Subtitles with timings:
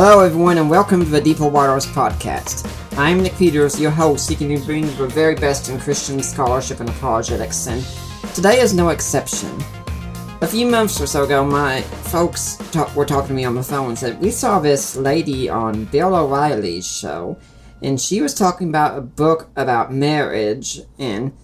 [0.00, 2.72] Hello, everyone, and welcome to the Deeper Waters podcast.
[2.96, 6.88] I'm Nick Peters, your host, seeking to bring the very best in Christian scholarship and
[6.88, 7.84] apologetics, and
[8.32, 9.50] today is no exception.
[10.40, 13.62] A few months or so ago, my folks ta- were talking to me on the
[13.64, 17.36] phone and said, We saw this lady on Bill O'Reilly's show,
[17.82, 21.36] and she was talking about a book about marriage and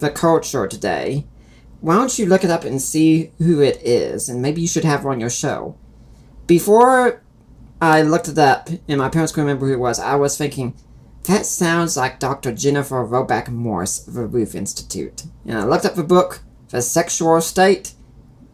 [0.00, 1.26] the culture today.
[1.80, 4.84] Why don't you look it up and see who it is, and maybe you should
[4.84, 5.78] have her on your show?
[6.46, 7.23] Before
[7.84, 9.98] I looked it up, and my parents couldn't remember who it was.
[10.00, 10.74] I was thinking,
[11.24, 12.50] that sounds like Dr.
[12.50, 15.24] Jennifer Roback Morse of the Ruth Institute.
[15.44, 16.40] And I looked up the book,
[16.70, 17.92] The Sexual State.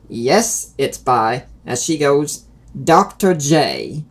[0.08, 2.46] Yes, it's by, as she goes,
[2.82, 3.34] Dr.
[3.34, 4.04] J.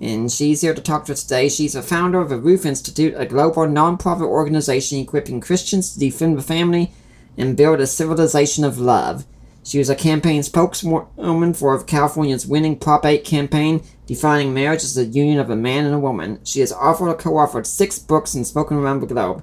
[0.00, 1.48] And she's here to talk to us today.
[1.48, 6.36] She's the founder of the Ruth Institute, a global nonprofit organization equipping Christians to defend
[6.36, 6.90] the family
[7.38, 9.24] and build a civilization of love.
[9.64, 15.06] She was a campaign spokeswoman for California's winning Prop 8 campaign, defining marriage as the
[15.06, 16.38] union of a man and a woman.
[16.44, 19.42] She has authored or co-authored six books and spoken around the globe.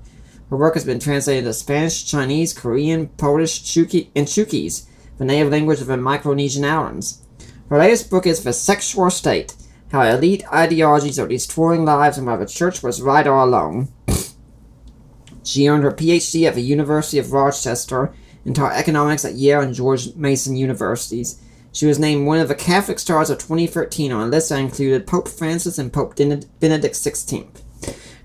[0.52, 4.86] Her work has been translated to Spanish, Chinese, Korean, Polish, Chuki, and Chuukese,
[5.18, 7.26] the native language of the Micronesian Islands.
[7.70, 9.56] Her latest book is The Sexual State,
[9.92, 13.92] How Elite Ideologies Are Destroying Lives and Why the Church Was Right All Along.
[15.44, 18.14] She earned her PhD at the University of Rochester
[18.46, 21.42] and taught economics at Yale and George Mason universities.
[21.72, 25.08] She was named one of the Catholic Stars of 2013 on a list that included
[25.08, 27.48] Pope Francis and Pope Benedict XVI.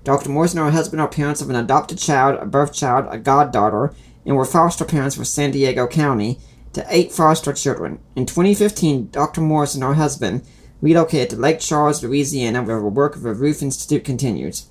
[0.03, 0.29] Dr.
[0.29, 3.93] Morse and her husband are parents of an adopted child, a birth child, a goddaughter,
[4.25, 6.39] and were foster parents for San Diego County
[6.73, 7.99] to eight foster children.
[8.15, 9.41] In 2015, Dr.
[9.41, 10.45] Morse and her husband
[10.81, 14.67] relocated to Lake Charles, Louisiana, where the work of the Ruth Institute continues.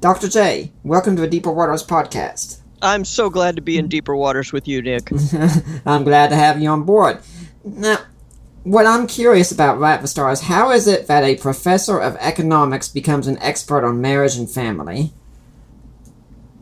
[0.00, 0.28] Dr.
[0.28, 2.61] J, welcome to the Deeper Waters podcast.
[2.82, 3.90] I'm so glad to be in mm.
[3.90, 5.10] deeper waters with you, Nick.
[5.86, 7.20] I'm glad to have you on board.
[7.64, 7.98] Now,
[8.64, 11.98] what I'm curious about right at the start is how is it that a professor
[11.98, 15.12] of economics becomes an expert on marriage and family?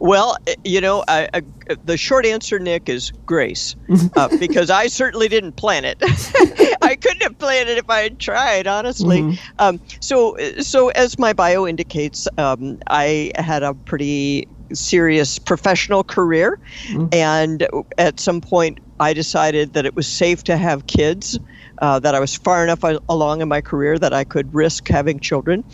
[0.00, 1.43] Well, eh, you know, I, I,
[1.84, 3.77] the short answer, Nick, is grace,
[4.16, 5.99] uh, because I certainly didn't plan it.
[6.83, 9.21] I couldn't have planned it if I had tried, honestly.
[9.59, 16.59] Um, so, so as my bio indicates, um, I had a pretty serious professional career,
[17.12, 17.66] and
[17.99, 21.39] at some point, I decided that it was safe to have kids.
[21.80, 25.18] Uh, that I was far enough along in my career that I could risk having
[25.18, 25.64] children.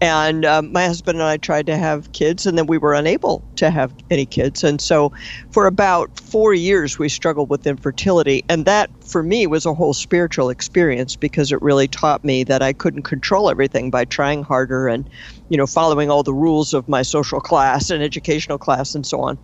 [0.00, 3.42] And um, my husband and I tried to have kids, and then we were unable
[3.56, 4.62] to have any kids.
[4.62, 5.12] And so,
[5.50, 8.44] for about four years, we struggled with infertility.
[8.48, 12.62] And that, for me, was a whole spiritual experience because it really taught me that
[12.62, 15.08] I couldn't control everything by trying harder and,
[15.48, 19.20] you know, following all the rules of my social class and educational class and so
[19.20, 19.38] on.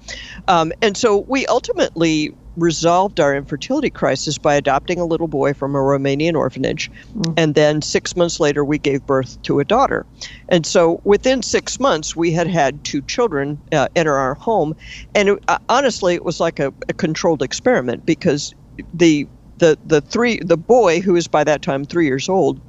[0.48, 5.74] Um, and so, we ultimately resolved our infertility crisis by adopting a little boy from
[5.74, 6.90] a Romanian orphanage.
[7.36, 10.06] And then six months later, we gave birth to a daughter.
[10.48, 14.74] And so within six months, we had had two children uh, enter our home.
[15.14, 18.52] And it, uh, honestly, it was like a, a controlled experiment because
[18.92, 19.26] the
[19.58, 22.60] the the three the boy who is by that time three years old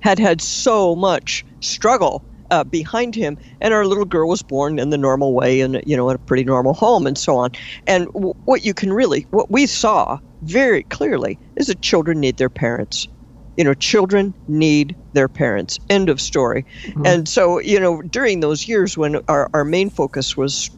[0.00, 4.90] had had so much struggle uh, behind him, and our little girl was born in
[4.90, 7.50] the normal way, and you know, in a pretty normal home, and so on.
[7.86, 12.36] And w- what you can really, what we saw very clearly, is that children need
[12.36, 13.08] their parents.
[13.56, 15.78] You know, children need their parents.
[15.88, 16.64] End of story.
[17.04, 20.70] And so, you know, during those years when our, our main focus was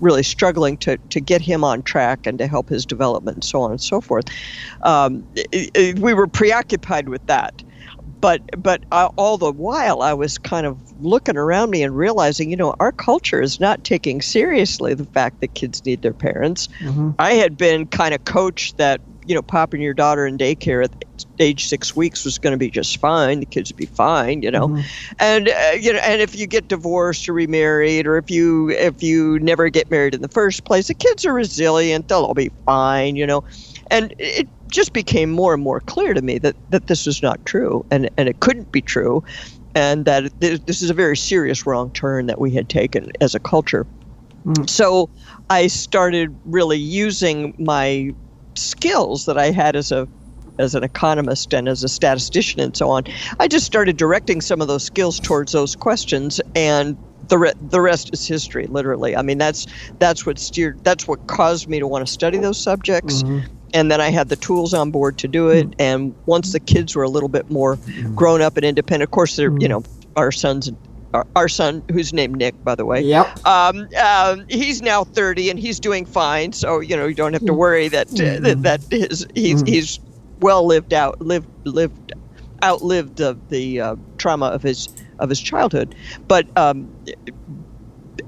[0.00, 3.62] really struggling to, to get him on track and to help his development and so
[3.62, 4.26] on and so forth,
[4.82, 7.62] um, i- i- we were preoccupied with that
[8.20, 12.50] but but uh, all the while I was kind of looking around me and realizing,
[12.50, 16.68] you know, our culture is not taking seriously the fact that kids need their parents.
[17.18, 20.94] I had been kind of coached that you know popping your daughter in daycare at
[21.40, 23.40] age six weeks was going to be just fine.
[23.40, 24.72] The kids would be fine, you know,
[25.18, 29.02] and uh, you know, and if you get divorced or remarried, or if you if
[29.02, 32.08] you never get married in the first place, the kids are resilient.
[32.08, 33.42] They'll all be fine, you know,
[33.90, 37.44] and it just became more and more clear to me that, that this was not
[37.44, 39.22] true and, and it couldn't be true
[39.74, 43.40] and that this is a very serious wrong turn that we had taken as a
[43.40, 43.86] culture.
[44.44, 44.68] Mm.
[44.68, 45.08] So
[45.50, 48.12] I started really using my
[48.56, 50.08] skills that I had as a
[50.58, 53.04] as an economist and as a statistician and so on.
[53.38, 56.98] I just started directing some of those skills towards those questions and
[57.28, 59.14] the re- the rest is history literally.
[59.16, 59.66] I mean that's
[60.00, 63.22] that's what steered that's what caused me to want to study those subjects.
[63.74, 65.74] And then I had the tools on board to do it.
[65.78, 67.78] And once the kids were a little bit more
[68.14, 69.82] grown up and independent, of course, they're you know
[70.16, 70.70] our sons
[71.14, 73.00] our, our son, who's named Nick, by the way.
[73.00, 73.46] Yep.
[73.46, 77.46] Um, um, he's now 30 and he's doing fine, so you know you don't have
[77.46, 80.00] to worry that uh, that, that his he's he's
[80.40, 82.12] well lived out lived lived
[82.62, 84.88] outlived the the uh, trauma of his
[85.18, 85.94] of his childhood.
[86.26, 86.92] But um,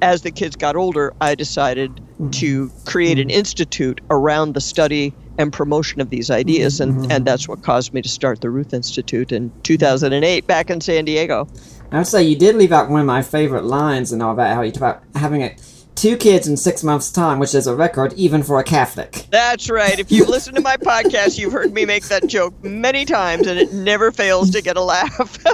[0.03, 2.01] as the kids got older, I decided
[2.33, 7.11] to create an institute around the study and promotion of these ideas, and, mm-hmm.
[7.11, 11.05] and that's what caused me to start the Ruth Institute in 2008 back in San
[11.05, 11.49] Diego.
[11.93, 14.55] I would say you did leave out one of my favorite lines and all that.
[14.55, 15.61] How you talk about having it
[16.00, 19.27] two kids in six months' time, which is a record even for a Catholic.
[19.31, 19.99] That's right.
[19.99, 23.59] If you listen to my podcast, you've heard me make that joke many times, and
[23.59, 25.38] it never fails to get a laugh.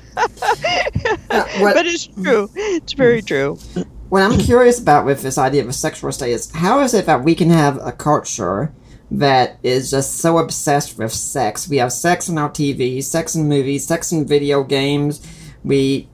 [1.28, 2.48] Uh, what- but it's true.
[2.54, 3.26] It's very mm.
[3.26, 3.84] true.
[4.08, 7.06] What I'm curious about with this idea of a sexual state is how is it
[7.06, 8.72] that we can have a culture
[9.10, 11.68] that is just so obsessed with sex?
[11.68, 15.26] We have sex on our TV, sex in movies, sex in video games.
[15.64, 16.08] We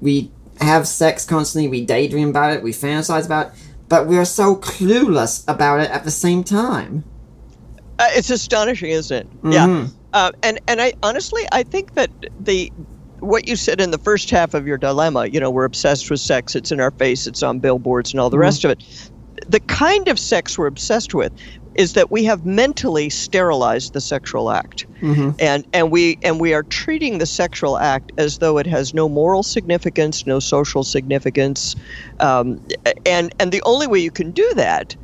[0.00, 0.30] we
[0.60, 1.68] have sex constantly.
[1.68, 2.62] We daydream about it.
[2.62, 3.52] We fantasize about it.
[3.88, 7.04] But we are so clueless about it at the same time.
[7.98, 9.42] Uh, it's astonishing, isn't it?
[9.42, 9.52] Mhm.
[9.52, 9.86] Yeah.
[10.12, 12.72] Uh, and and I honestly I think that the
[13.20, 16.20] what you said in the first half of your dilemma, you know, we're obsessed with
[16.20, 16.54] sex.
[16.54, 17.26] It's in our face.
[17.26, 18.84] It's on billboards and all the rest of it.
[19.48, 21.32] The kind of sex we're obsessed with
[21.74, 24.86] is that we have mentally sterilized the sexual act,
[25.38, 29.08] and and we and we are treating the sexual act as though it has no
[29.08, 31.74] moral significance, no social significance,
[32.20, 32.58] um,
[33.04, 34.96] and and the only way you can do that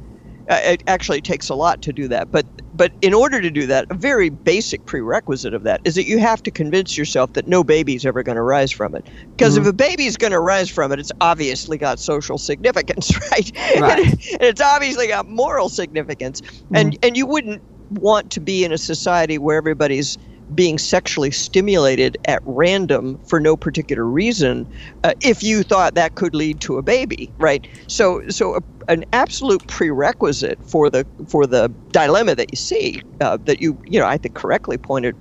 [0.51, 2.47] uh, it actually takes a lot to do that but
[2.81, 6.19] but in order to do that a very basic prerequisite of that is that you
[6.19, 9.06] have to convince yourself that no baby's ever going to rise from it.
[9.37, 9.69] Because if mm-hmm.
[9.69, 14.06] a baby's going to rise from it it's obviously got social significance right, Right.
[14.06, 16.41] and it's obviously got moral significance.
[16.73, 17.06] And mm-hmm.
[17.06, 17.61] and you wouldn't
[17.91, 20.17] want to be in a society where everybody's
[20.55, 24.67] being sexually stimulated at random for no particular reason
[25.05, 27.67] uh, if you thought that could lead to a baby right?
[27.88, 33.38] So so a, an absolute prerequisite for the for the dilemma that you see uh,
[33.44, 35.17] that you you know I think correctly pointed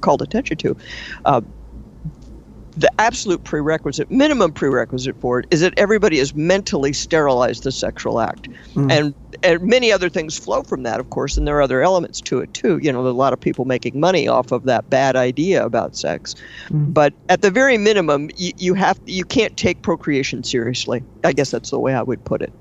[0.00, 0.74] called attention to
[1.24, 1.40] uh,
[2.78, 8.20] the absolute prerequisite, minimum prerequisite for it, is that everybody has mentally sterilized the sexual
[8.20, 11.82] act, and and many other things flow from that, of course, and there are other
[11.82, 12.78] elements to it too.
[12.78, 15.64] You know, there are a lot of people making money off of that bad idea
[15.64, 16.36] about sex,
[16.70, 21.02] but at the very minimum, you, you have you can't take procreation seriously.
[21.24, 22.52] I guess that's the way I would put it.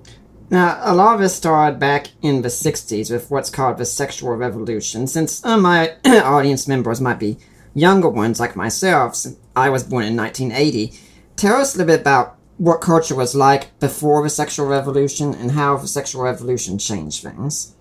[0.50, 4.34] Now, a lot of this started back in the 60s with what's called the sexual
[4.36, 5.06] revolution.
[5.06, 7.38] Since uh, my audience members might be
[7.74, 9.16] younger ones like myself,
[9.57, 10.94] I was born in 1980,
[11.36, 15.51] tell us a little bit about what culture was like before the sexual revolution and
[15.51, 17.74] how the sexual revolution changed things.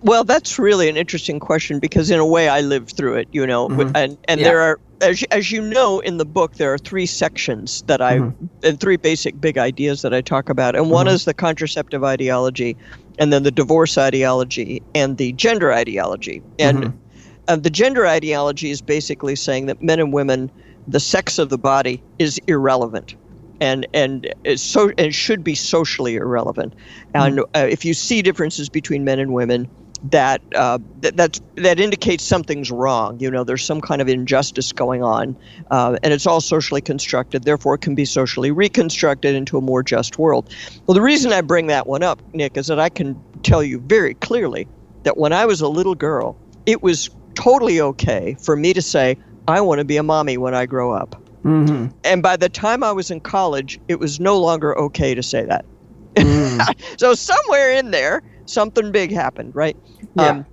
[0.00, 3.28] Well, that's really an interesting question because, in a way, I lived through it.
[3.30, 3.94] You know, mm-hmm.
[3.94, 4.48] and and Yeah.
[4.48, 8.02] there are, as you- as you know, in the book, there are three sections that
[8.02, 8.46] I mm-hmm.
[8.64, 11.14] and three basic big ideas that I talk about, and one mm-hmm.
[11.14, 12.76] is the contraceptive ideology,
[13.20, 16.92] and then the divorce ideology, and the gender ideology, and
[17.46, 20.50] uh, the gender ideology is basically saying that men and women,
[20.88, 23.14] the sex of the body is irrelevant.
[23.60, 26.74] And and so and should be socially irrelevant.
[27.14, 29.68] And uh, if you see differences between men and women,
[30.10, 33.20] that uh, that that's, that indicates something's wrong.
[33.20, 35.36] You know, there's some kind of injustice going on,
[35.70, 37.44] uh, and it's all socially constructed.
[37.44, 40.52] Therefore, it can be socially reconstructed into a more just world.
[40.86, 43.78] Well, the reason I bring that one up, Nick, is that I can tell you
[43.78, 44.66] very clearly
[45.04, 46.36] that when I was a little girl,
[46.66, 49.16] it was totally okay for me to say,
[49.48, 51.88] "I want to be a mommy when I grow up." Mm-hmm.
[52.04, 55.44] And by the time I was in college, it was no longer okay to say
[55.44, 55.64] that.
[56.14, 56.74] Mm.
[56.98, 59.76] so somewhere in there, something big happened, right?
[60.14, 60.44] Yeah.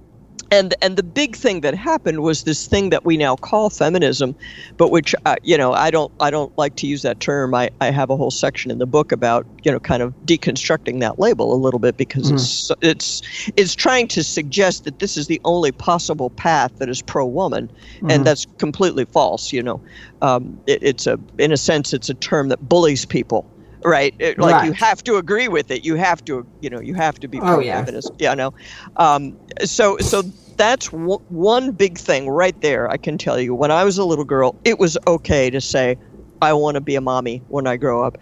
[0.51, 4.35] And and the big thing that happened was this thing that we now call feminism,
[4.77, 7.53] but which uh, you know I don't I don't like to use that term.
[7.53, 10.99] I, I have a whole section in the book about you know kind of deconstructing
[11.01, 15.27] that label a little bit because it's it's it's trying to suggest that this is
[15.27, 17.71] the only possible path that is pro woman,
[18.09, 19.53] and that's completely false.
[19.53, 19.81] You know,
[20.21, 23.49] um, it, it's a in a sense it's a term that bullies people.
[23.85, 24.65] Right, It- like Right.
[24.65, 25.85] you have to agree with it.
[25.85, 27.79] You have to, you know, you have to be Oh, pro yeah.
[27.79, 28.11] feminist.
[28.19, 28.51] Yeah, I know.
[28.97, 30.23] Um, so, so
[30.57, 32.89] that's w- one big thing right there.
[32.91, 33.55] I can tell you.
[33.55, 35.97] When I was a little girl, it was okay to say,
[36.41, 38.17] I want to be a mommy when I grow up.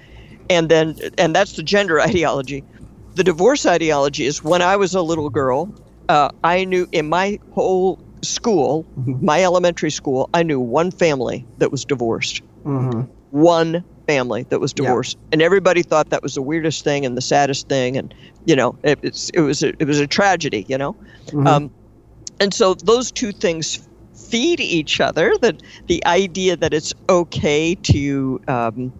[0.50, 2.64] And then, and that's the gender ideology.
[3.16, 5.74] The divorce ideology is when I was a little girl,
[6.08, 8.86] uh, I knew in my whole school,
[9.22, 12.42] my elementary school, I knew one family that was divorced.
[12.66, 13.02] Mm-hmm.
[13.32, 17.22] One family that was divorced, and everybody thought that was the weirdest thing and the
[17.22, 18.14] saddest thing, and
[18.46, 20.96] you know, it, it's it was a, it was a tragedy, you know.
[21.46, 21.72] Um,
[22.40, 23.88] and so those two things
[24.29, 25.34] feed each other.
[25.41, 28.93] That the idea that it's okay to um,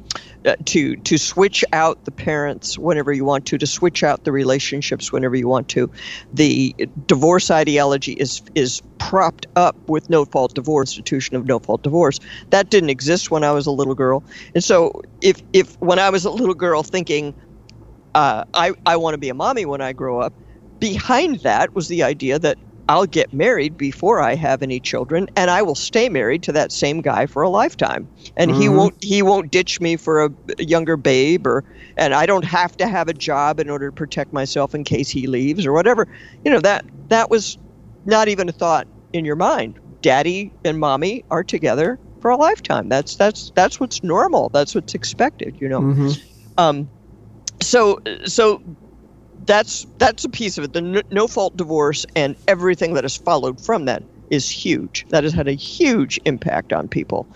[0.46, 4.32] uh, to to switch out the parents whenever you want to, to switch out the
[4.32, 5.90] relationships whenever you want to.
[6.34, 11.84] The divorce ideology is is propped up with no fault divorce, institution of no fault
[11.84, 12.20] divorce.
[12.50, 14.24] That didn't exist when I was a little girl,
[14.56, 17.34] and so if if when I was a little girl thinking,
[18.16, 20.34] uh, I I want to be a mommy when I grow up,
[20.80, 22.58] behind that was the idea that
[22.90, 26.72] I'll get married before I have any children, and I will stay married to that
[26.72, 28.08] same guy for a lifetime.
[28.38, 30.30] And he won't he won't ditch me for a,
[30.60, 31.64] younger babe, or
[31.98, 35.10] and I don't have to have a job in order to protect myself in case
[35.10, 36.08] he leaves or whatever.
[36.46, 37.58] You know that that was
[38.06, 39.80] not even a thought in your mind.
[40.02, 42.88] Daddy and mommy are together for a lifetime.
[42.88, 44.50] That's that's that's what's normal.
[44.50, 45.58] That's what's expected.
[45.60, 45.82] You know.
[46.58, 46.90] Um,
[47.62, 48.62] so so
[49.48, 50.74] that's that's a piece of it.
[50.74, 55.06] The no fault divorce and everything that has followed from that is huge.
[55.10, 57.28] That has had a huge impact on people.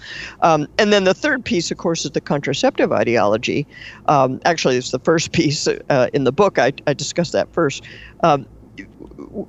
[0.41, 3.65] Um, and then the third piece, of course, is the contraceptive ideology.
[4.07, 6.59] Um, actually, it's the first piece uh, in the book.
[6.59, 7.85] I, I discussed that first.
[8.23, 8.45] Um,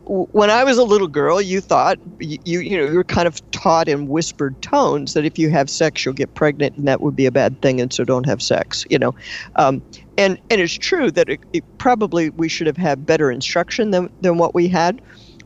[0.07, 3.41] when I was a little girl, you thought you you know you were kind of
[3.53, 7.17] taught in whispered tones that if you have sex, you'll get pregnant, and that would
[7.17, 8.85] be a bad thing, and so don't have sex.
[8.91, 9.15] You know,
[9.57, 9.83] um,
[10.19, 14.09] and and it's true that it, it probably we should have had better instruction than
[14.21, 15.01] than what we had.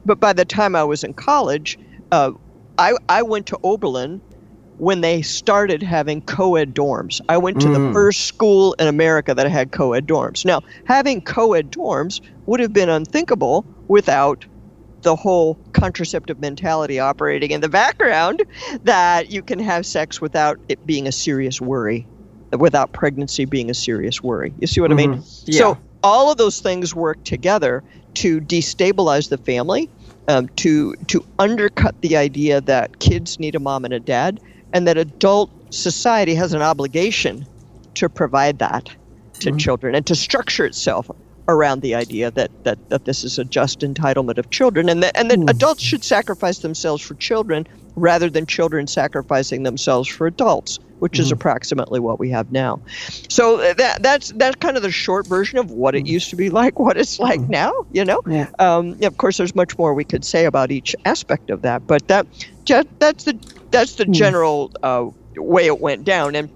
[0.04, 1.78] But by the time I was in college,
[2.12, 2.32] uh,
[2.78, 4.22] I I went to Oberlin
[4.78, 7.20] when they started having co-ed dorms.
[7.28, 10.44] I went to the first school in America that had co-ed dorms.
[10.44, 14.44] Now, having co-ed dorms would have been unthinkable without
[15.02, 18.42] the whole contraceptive mentality operating in the background
[18.82, 22.06] that you can have sex without it being a serious worry,
[22.58, 24.52] without pregnancy being a serious worry.
[24.58, 25.22] You see what I mean?
[25.46, 25.58] Yeah.
[25.58, 27.82] So all of those things work together
[28.16, 29.88] to destabilize the family,
[30.28, 34.40] um, to to undercut the idea that kids need a mom and a dad,
[34.72, 37.46] and that adult society has an obligation
[37.94, 38.84] to provide that
[39.40, 39.58] to mm-hmm.
[39.58, 41.10] children and to structure itself
[41.48, 45.16] around the idea that, that, that this is a just entitlement of children and that,
[45.16, 45.48] and that mm.
[45.48, 51.26] adults should sacrifice themselves for children rather than children sacrificing themselves for adults which is
[51.26, 51.34] mm-hmm.
[51.34, 52.80] approximately what we have now.
[53.28, 56.08] So uh, that that's that's kind of the short version of what it mm.
[56.08, 57.48] used to be like what it's like mm.
[57.48, 58.22] now you know?
[58.26, 58.50] Yeah.
[58.58, 62.08] um, of course there's much more we could say about each aspect of that but
[62.08, 62.26] that
[62.64, 63.38] just, that's the
[63.70, 65.06] that's the general uh,
[65.36, 66.34] way it went down.
[66.34, 66.50] And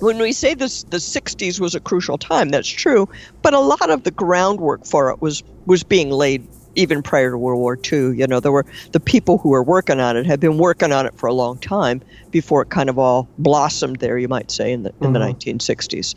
[0.00, 3.08] when we say this the 60s was a crucial time that's true
[3.42, 7.38] but a lot of the groundwork for it was was being laid even prior to
[7.38, 10.40] world war ii you know there were the people who were working on it had
[10.40, 14.18] been working on it for a long time before it kind of all blossomed there
[14.18, 16.14] you might say in the in the 1960s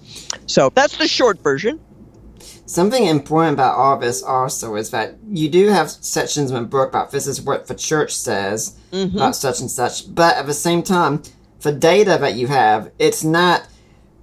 [0.50, 1.80] so that's the short version
[2.66, 6.90] Something important about all this also is that you do have sections in the book
[6.90, 8.78] about this is what the church says
[9.16, 11.22] about such and such, but at the same time,
[11.62, 13.68] the data that you have, it's not.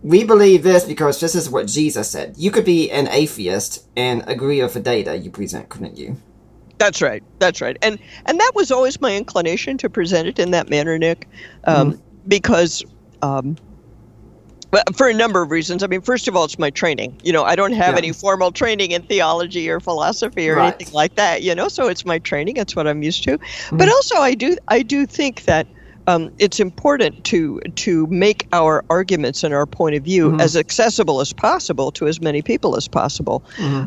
[0.02, 2.34] We believe this because this is what Jesus said.
[2.38, 6.16] You could be an atheist and agree with the data you present, couldn't you?
[6.78, 7.22] That's right.
[7.38, 7.76] That's right.
[7.82, 11.28] And and that was always my inclination to present it in that manner, Nick,
[11.64, 12.82] um, because
[13.20, 13.56] um,
[14.72, 15.82] well, for a number of reasons.
[15.82, 17.18] I mean, first of all, it's my training.
[17.22, 17.98] You know, I don't have Yeah.
[17.98, 20.74] any formal training in theology or philosophy or Right.
[20.74, 21.42] anything like that.
[21.42, 22.56] You know, so it's my training.
[22.56, 23.38] It's what I'm used to.
[23.72, 25.66] But also, I do I do think that.
[26.06, 31.20] Um, it's important to to make our arguments and our point of view as accessible
[31.20, 33.44] as possible to as many people as possible.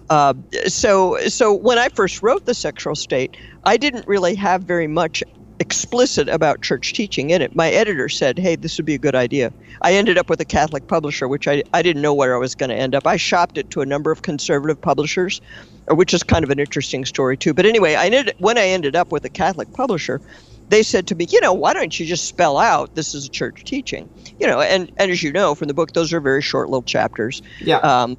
[0.09, 0.33] Uh,
[0.67, 3.35] so so when I first wrote the sexual state,
[3.65, 5.21] I didn't really have very much
[5.63, 7.55] explicit about church teaching in it.
[7.55, 10.45] My editor said, "Hey, this would be a good idea." I ended up with a
[10.45, 13.07] Catholic publisher, which I I didn't know where I was going to end up.
[13.07, 15.39] I shopped it to a number of conservative publishers,
[15.87, 17.53] which is kind of an interesting story too.
[17.53, 20.19] But anyway, I ended, when I ended up with a Catholic publisher,
[20.67, 23.29] they said to me, you know, why don't you just spell out this is a
[23.29, 24.09] church teaching?
[24.39, 26.83] You know, and and as you know from the book, those are very short little
[26.83, 27.41] chapters.
[27.61, 27.77] Yeah.
[27.77, 28.17] Um,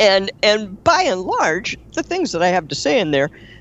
[0.00, 3.38] and and by and large, the things that I have to say in there, th-
[3.38, 3.55] th-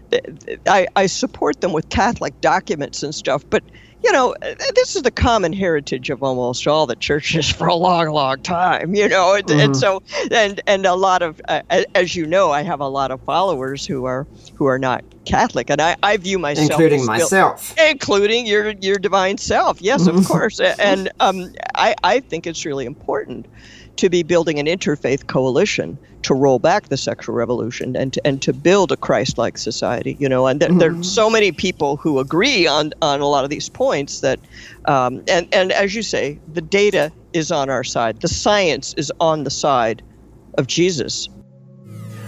[0.67, 3.43] I, I support them with Catholic documents and stuff.
[3.49, 3.63] But
[4.03, 4.35] you know,
[4.75, 8.93] this is the common heritage of almost all the churches for a long, long time.
[8.93, 9.59] You know, and, Mm-hmm.
[9.59, 11.61] and so and and a lot of, uh,
[11.95, 15.71] as you know, I have a lot of followers who are who are not Catholic,
[15.71, 17.73] and I, I view myself, including still- myself.
[17.79, 19.81] including your your divine self.
[19.81, 20.59] Yes, of course.
[20.59, 23.47] And um, I I think it's really important
[23.97, 28.41] to be building an interfaith coalition to roll back the sexual revolution and to, and
[28.41, 30.17] to build a Christ-like society.
[30.19, 33.43] You know, and there, there are so many people who agree on on a lot
[33.43, 34.39] of these points that,
[34.85, 38.21] um, and and as you say, the data is on our side.
[38.21, 40.01] The science is on the side
[40.57, 41.29] of Jesus.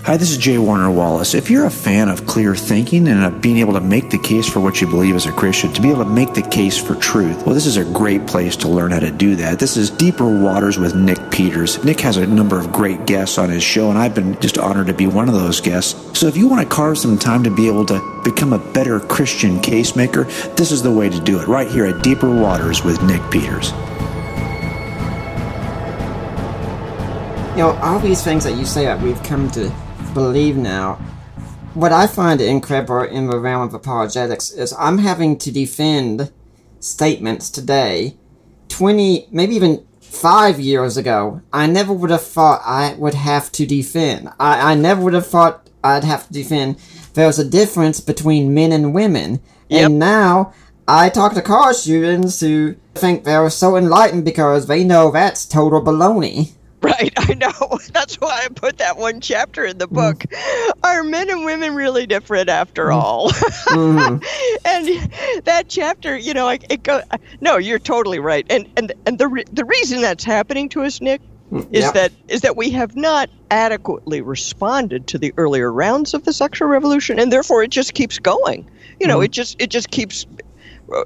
[0.07, 0.57] Hi, this is J.
[0.57, 1.33] Warner Wallace.
[1.33, 4.47] If you're a fan of clear thinking and of being able to make the case
[4.47, 6.95] for what you believe as a Christian, to be able to make the case for
[6.95, 9.59] truth, well, this is a great place to learn how to do that.
[9.59, 11.83] This is Deeper Waters with Nick Peters.
[11.83, 14.87] Nick has a number of great guests on his show, and I've been just honored
[14.87, 16.17] to be one of those guests.
[16.17, 19.01] So if you want to carve some time to be able to become a better
[19.01, 20.23] Christian case maker,
[20.55, 23.71] this is the way to do it, right here at Deeper Waters with Nick Peters.
[27.51, 29.69] You know, all these things that you say that we've come to
[30.17, 30.95] believe now.
[31.75, 36.31] What I find incredible in the realm of apologetics is I'm having to defend
[36.79, 38.17] statements today,
[38.69, 41.43] 20, maybe even five years ago.
[41.53, 44.29] I never would have thought I would have to defend.
[44.39, 46.79] I, I never would have thought I'd have to defend.
[47.13, 49.39] There's a difference between men and women.
[49.69, 49.85] Yep.
[49.85, 50.51] And now
[50.87, 55.79] I talk to college students who think they're so enlightened because they know that's total
[55.79, 56.53] baloney.
[56.81, 57.79] Right, I know.
[57.91, 60.19] That's why I put that one chapter in the book.
[60.19, 60.71] Mm.
[60.83, 62.93] Are men and women really different after mm.
[62.93, 63.31] all?
[63.67, 64.23] Mm-hmm.
[64.65, 67.01] and that chapter, you know, like it go.
[67.41, 68.45] No, you're totally right.
[68.49, 71.91] And and and the re- the reason that's happening to us, Nick, mm, is yeah.
[71.91, 76.69] that is that we have not adequately responded to the earlier rounds of the sexual
[76.69, 78.69] revolution, and therefore it just keeps going.
[78.99, 79.25] You know, mm-hmm.
[79.25, 80.25] it just it just keeps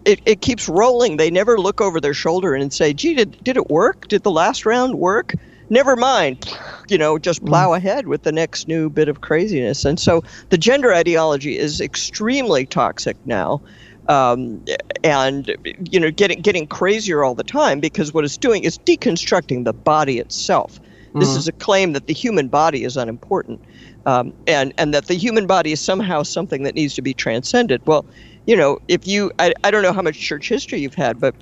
[0.05, 1.17] it, it keeps rolling.
[1.17, 4.07] They never look over their shoulder and say, "Gee, did did it work?
[4.07, 5.33] Did the last round work?"
[5.71, 6.53] Never mind.
[6.89, 9.85] You know, just plow ahead with the next new bit of craziness.
[9.85, 13.61] And so the gender ideology is extremely toxic now.
[14.09, 14.63] Um,
[15.03, 15.55] and
[15.89, 19.71] you know, getting getting crazier all the time because what it's doing is deconstructing the
[19.73, 20.79] body itself.
[21.13, 23.61] This is a claim that the human body is unimportant,
[24.05, 27.81] um, and and that the human body is somehow something that needs to be transcended.
[27.85, 28.05] Well,
[28.46, 31.35] you know, if you, I, I don't know how much church history you've had, but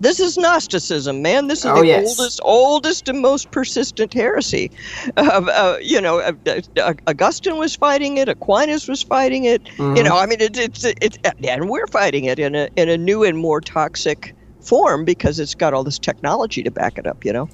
[0.00, 1.46] this is Gnosticism, man.
[1.48, 2.18] This is Oh, the yes.
[2.18, 4.70] oldest, oldest and most persistent heresy.
[5.16, 6.32] Uh, uh, you know, uh,
[6.80, 8.28] uh, Augustine was fighting it.
[8.28, 9.62] Aquinas was fighting it.
[9.78, 12.96] You know, I mean, it, it's it's and we're fighting it in a in a
[12.96, 17.24] new and more toxic form because it's got all this technology to back it up.
[17.24, 17.48] You know.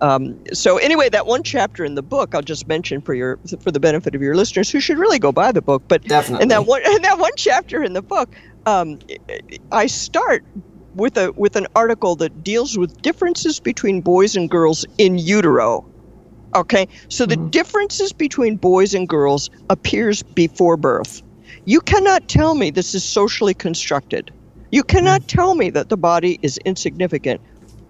[0.00, 3.70] Um, so anyway, that one chapter in the book I'll just mention for your for
[3.70, 5.82] the benefit of your listeners who should really go buy the book.
[5.88, 6.42] But Definitely.
[6.42, 8.34] in that one in that one chapter in the book,
[8.66, 8.98] um,
[9.72, 10.44] I start
[10.96, 15.84] with a with an article that deals with differences between boys and girls in utero.
[16.54, 17.48] Okay, so the mm-hmm.
[17.50, 21.22] differences between boys and girls appears before birth.
[21.66, 24.32] You cannot tell me this is socially constructed.
[24.72, 25.26] You cannot mm.
[25.26, 27.40] tell me that the body is insignificant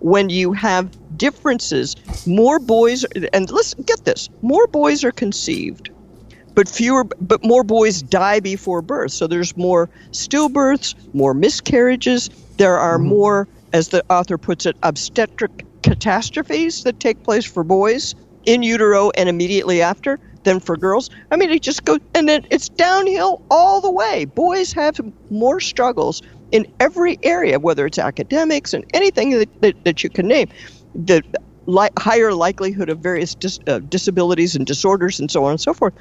[0.01, 1.95] when you have differences.
[2.27, 5.91] More boys, and listen, get this: more boys are conceived
[6.57, 12.79] but fewer but more boys die before birth so there's more stillbirths more miscarriages there
[12.79, 18.15] are more as the author puts it obstetric catastrophes that take place for boys
[18.45, 22.45] in utero and immediately after than for girls i mean it just goes and then
[22.51, 24.99] it's downhill all the way boys have
[25.31, 30.27] more struggles in every area whether it's academics and anything that, that, that you can
[30.27, 30.49] name
[30.95, 31.23] the
[31.67, 35.75] li- higher likelihood of various dis- uh, disabilities and disorders and so on and so
[35.75, 35.95] forth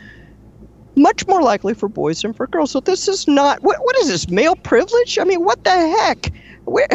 [0.96, 2.72] much more likely for boys than for girls.
[2.72, 5.18] So this is not what what is this male privilege?
[5.20, 6.32] I mean, what the heck?
[6.66, 6.88] Where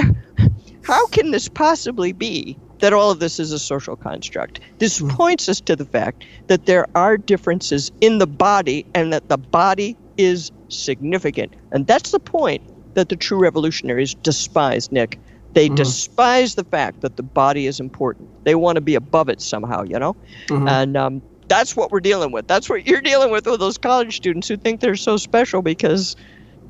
[0.83, 4.61] how can this possibly be that all of this is a social construct?
[4.79, 5.09] This hmm.
[5.09, 9.39] points us to the fact that there are differences in the body and that the
[9.39, 11.55] body is significant.
[11.71, 12.63] And that's the point
[12.95, 15.19] that the true revolutionaries despise, Nick.
[15.53, 15.75] They hmm.
[15.75, 18.29] despise the fact that the body is important.
[18.45, 20.17] They want to be above it somehow, you know?
[20.49, 20.69] Hmm.
[20.69, 22.47] And um, that's what we're dealing with.
[22.47, 26.17] That's what you're dealing with with those college students who think they're so special because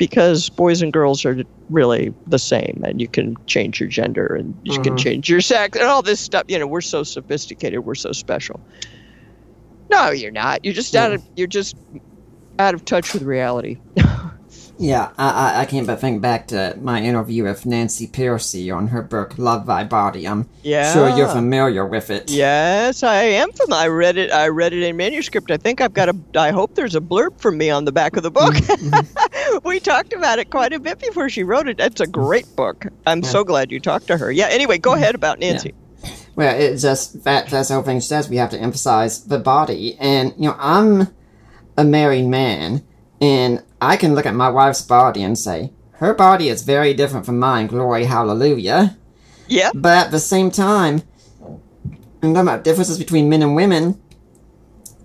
[0.01, 4.59] because boys and girls are really the same and you can change your gender and
[4.65, 4.97] you can mm-hmm.
[4.97, 6.45] change your sex and all this stuff.
[6.49, 8.59] You know, we're so sophisticated, we're so special.
[9.91, 10.65] No, you're not.
[10.65, 11.77] You're just out of you're just
[12.59, 13.77] out of touch with reality.
[14.81, 18.89] Yeah, I, I, I can't but think back to my interview with Nancy Pearcey on
[18.89, 20.27] her book Love Thy Body.
[20.27, 22.31] I'm sure you're familiar with it.
[22.31, 23.75] Yes, I am from.
[23.75, 24.33] I read it.
[24.33, 25.51] I read it in manuscript.
[25.51, 26.17] I think I've got a.
[26.35, 28.91] I hope there's a blurb from me on the back of the book, mm-hmm.
[29.65, 31.81] we talked about it quite a bit before she wrote it.
[31.81, 32.87] It's a great book.
[33.07, 34.31] I'm so glad you talked to her.
[34.31, 34.49] Yeah.
[34.49, 35.75] Anyway, go ahead about Nancy.
[36.37, 38.29] Well, it's just that that's the whole thing she says.
[38.29, 41.09] We have to emphasize the body, and you know, I'm
[41.77, 42.83] a married man,
[43.21, 47.27] and I can look at my wife's body and say her body is very different
[47.27, 47.67] from mine.
[47.67, 48.97] Glory, hallelujah.
[49.49, 49.71] Yeah.
[49.75, 51.03] But at the same time,
[52.23, 54.01] and talking about differences between men and women,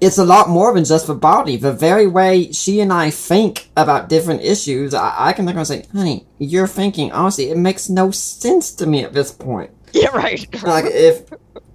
[0.02, 1.58] it's a lot more than just the body.
[1.58, 5.66] The very way she and I think about different issues, I, I can look and
[5.66, 9.72] say, honey, you're thinking, honestly, it makes no sense to me at this point.
[9.96, 10.10] Yeah.
[10.10, 10.62] Right.
[10.62, 11.24] Like, if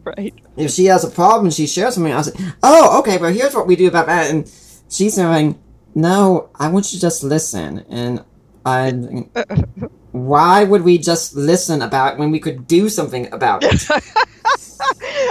[0.05, 0.35] right.
[0.59, 3.67] if she has a problem, she shares something, I'll say, oh, okay, but here's what
[3.67, 4.31] we do about that.
[4.31, 4.47] And
[4.91, 5.59] she's saying,
[5.95, 7.79] no, I want you to just listen.
[7.89, 8.23] And
[8.67, 8.91] I,
[10.13, 13.89] why would we just listen about when we could do something about it?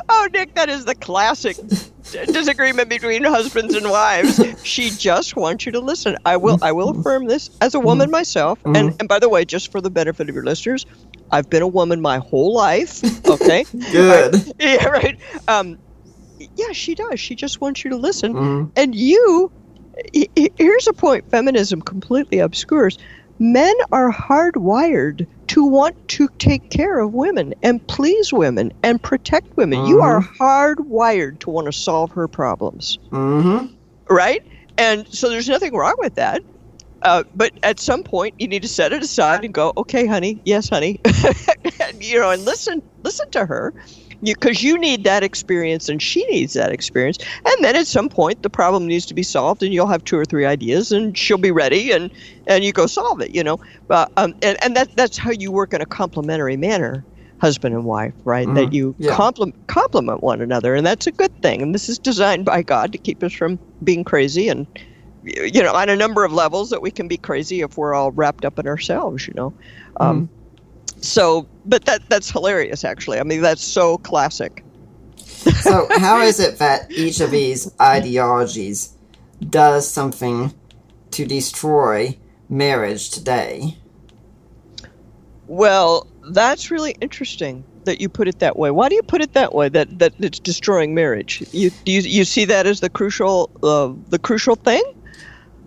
[0.10, 1.58] Oh, Nick, that is the classic
[2.12, 4.40] disagreement between husbands and wives.
[4.64, 6.18] She just wants you to listen.
[6.26, 6.58] I will.
[6.62, 8.60] I will affirm this as a woman myself.
[8.66, 10.86] And and by the way, just for the benefit of your listeners,
[11.32, 13.02] I've been a woman my whole life.
[13.28, 13.66] Okay.
[13.92, 14.36] Good.
[14.60, 14.86] yeah.
[14.88, 15.20] Right.
[15.48, 15.78] Um.
[16.56, 17.20] Yeah, she does.
[17.20, 18.34] She just wants you to listen.
[18.34, 18.72] Mhm.
[18.76, 19.52] And you.
[20.58, 22.98] Here's a point feminism completely obscures.
[23.40, 29.56] Men are hardwired to want to take care of women and please women and protect
[29.58, 29.86] women.
[29.86, 33.74] You are hardwired to want to solve her problems, Mm-hmm.
[34.14, 34.46] right?
[34.78, 36.42] And so there's nothing wrong with that.
[37.02, 40.42] Uh, but at some point, you need to set it aside and go, "Okay, honey,
[40.44, 41.00] yes, honey,"
[41.80, 43.74] and, you know, and listen, listen to her,
[44.22, 47.18] because you, need that experience and she needs that experience.
[47.46, 50.18] And then at some point, the problem needs to be solved, and you'll have two
[50.18, 52.12] or three ideas, and she'll be ready, and
[52.48, 53.36] and you go solve it.
[53.36, 53.58] You know,
[53.90, 57.06] uh, um, and and that that's how you work in a complementary manner.
[57.42, 58.54] Husband and wife, right?
[58.54, 59.16] That you Yeah.
[59.16, 61.62] compliment complement one another, and that's a good thing.
[61.62, 64.68] And this is designed by God to keep us from being crazy and
[65.22, 68.12] you know, on a number of levels that we can be crazy if we're all
[68.12, 69.54] wrapped up in ourselves, you know.
[70.00, 70.30] Um,
[71.02, 73.20] So, but that that's hilarious, actually.
[73.20, 74.64] I mean, that's so classic.
[75.62, 78.96] So, how is it that each of these ideologies
[79.50, 80.54] does something
[81.12, 82.18] to destroy
[82.50, 83.78] marriage today?
[85.48, 88.70] Well, that's really interesting that you put it that way.
[88.70, 89.70] Why do you put it that way?
[89.70, 91.44] That that it's destroying marriage.
[91.52, 94.84] You do you, you see that as the crucial uh, the crucial thing?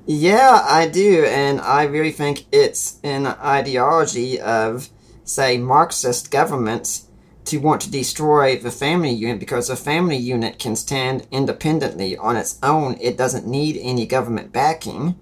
[0.07, 4.91] Yeah, I do, and I really think it's an ideology of,
[5.25, 7.09] say, Marxist governments
[7.45, 12.37] to want to destroy the family unit because a family unit can stand independently on
[12.37, 12.97] its own.
[13.01, 15.19] It doesn't need any government backing.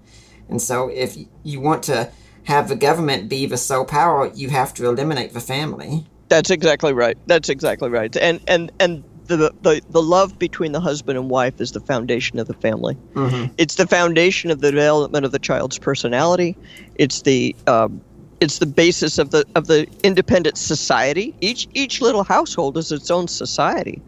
[0.47, 2.11] And so, if you want to
[2.43, 6.05] have the government be the sole power, you have to eliminate the family.
[6.27, 7.17] That's exactly right.
[7.27, 8.15] That's exactly right.
[8.17, 12.39] And and and the the, the love between the husband and wife is the foundation
[12.39, 12.97] of the family.
[13.13, 13.53] Mm-hmm.
[13.57, 16.57] It's the foundation of the development of the child's personality.
[16.95, 18.01] It's the um,
[18.41, 21.33] it's the basis of the of the independent society.
[21.39, 24.01] Each each little household is its own society.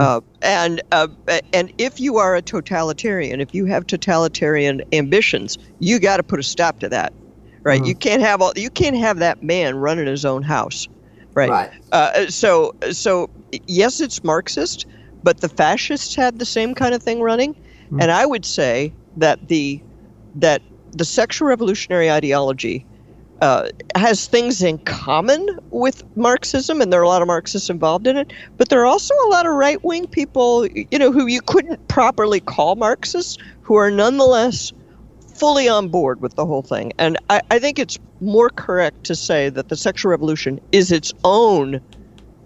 [0.00, 1.06] Uh, and uh,
[1.52, 6.40] and if you are a totalitarian, if you have totalitarian ambitions, you got to put
[6.40, 7.12] a stop to that,
[7.62, 7.84] right?
[7.84, 10.88] You can't have all, you can't have that man running his own house,
[11.34, 11.50] right?
[11.50, 11.70] Right.
[11.92, 13.28] Uh, so so
[13.66, 14.86] yes, it's Marxist,
[15.22, 17.54] but the fascists had the same kind of thing running,
[18.00, 19.82] and I would say that the
[20.36, 22.86] that the sexual revolutionary ideology
[23.42, 28.06] uh, has things in common with Marxism, and there are a lot of Marxists involved
[28.06, 28.32] in it.
[28.56, 31.86] But there are also a lot of right wing people, you know, who you couldn't
[31.88, 34.72] properly call Marxists, who are nonetheless
[35.34, 36.92] fully on board with the whole thing.
[36.98, 41.12] And I, I think it's more correct to say that the sexual revolution is its
[41.24, 41.80] own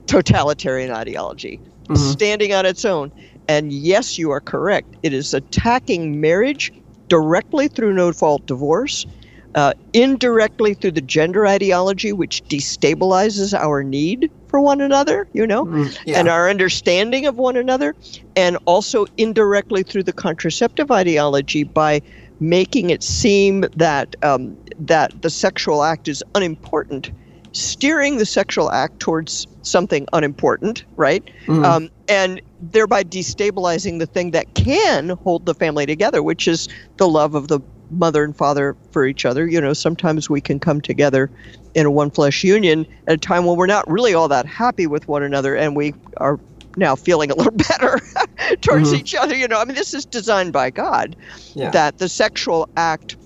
[0.06, 1.60] totalitarian ideology,
[1.94, 3.12] standing on its own.
[3.46, 4.96] And yes, you are correct.
[5.04, 6.72] It is attacking marriage
[7.08, 9.06] directly through no fault divorce,
[9.54, 15.66] uh, indirectly through the gender ideology, which destabilizes our need for one another, you know,
[16.04, 16.18] yeah.
[16.18, 17.94] and our understanding of one another,
[18.36, 22.00] and also indirectly through the contraceptive ideology by
[22.40, 27.10] making it seem that um, that the sexual act is unimportant,
[27.52, 31.28] steering the sexual act towards something unimportant, right?
[31.64, 37.08] Um, and thereby destabilizing the thing that can hold the family together, which is the
[37.08, 39.46] love of the mother and father for each other.
[39.46, 41.30] You know, sometimes we can come together
[41.74, 44.86] in a one flesh union at a time when we're not really all that happy
[44.86, 46.38] with one another and we are
[46.76, 48.00] now feeling a little better
[48.60, 49.36] towards each other.
[49.36, 51.16] You know, I mean, this is designed by God
[51.54, 51.70] Yeah.
[51.70, 53.16] that the sexual act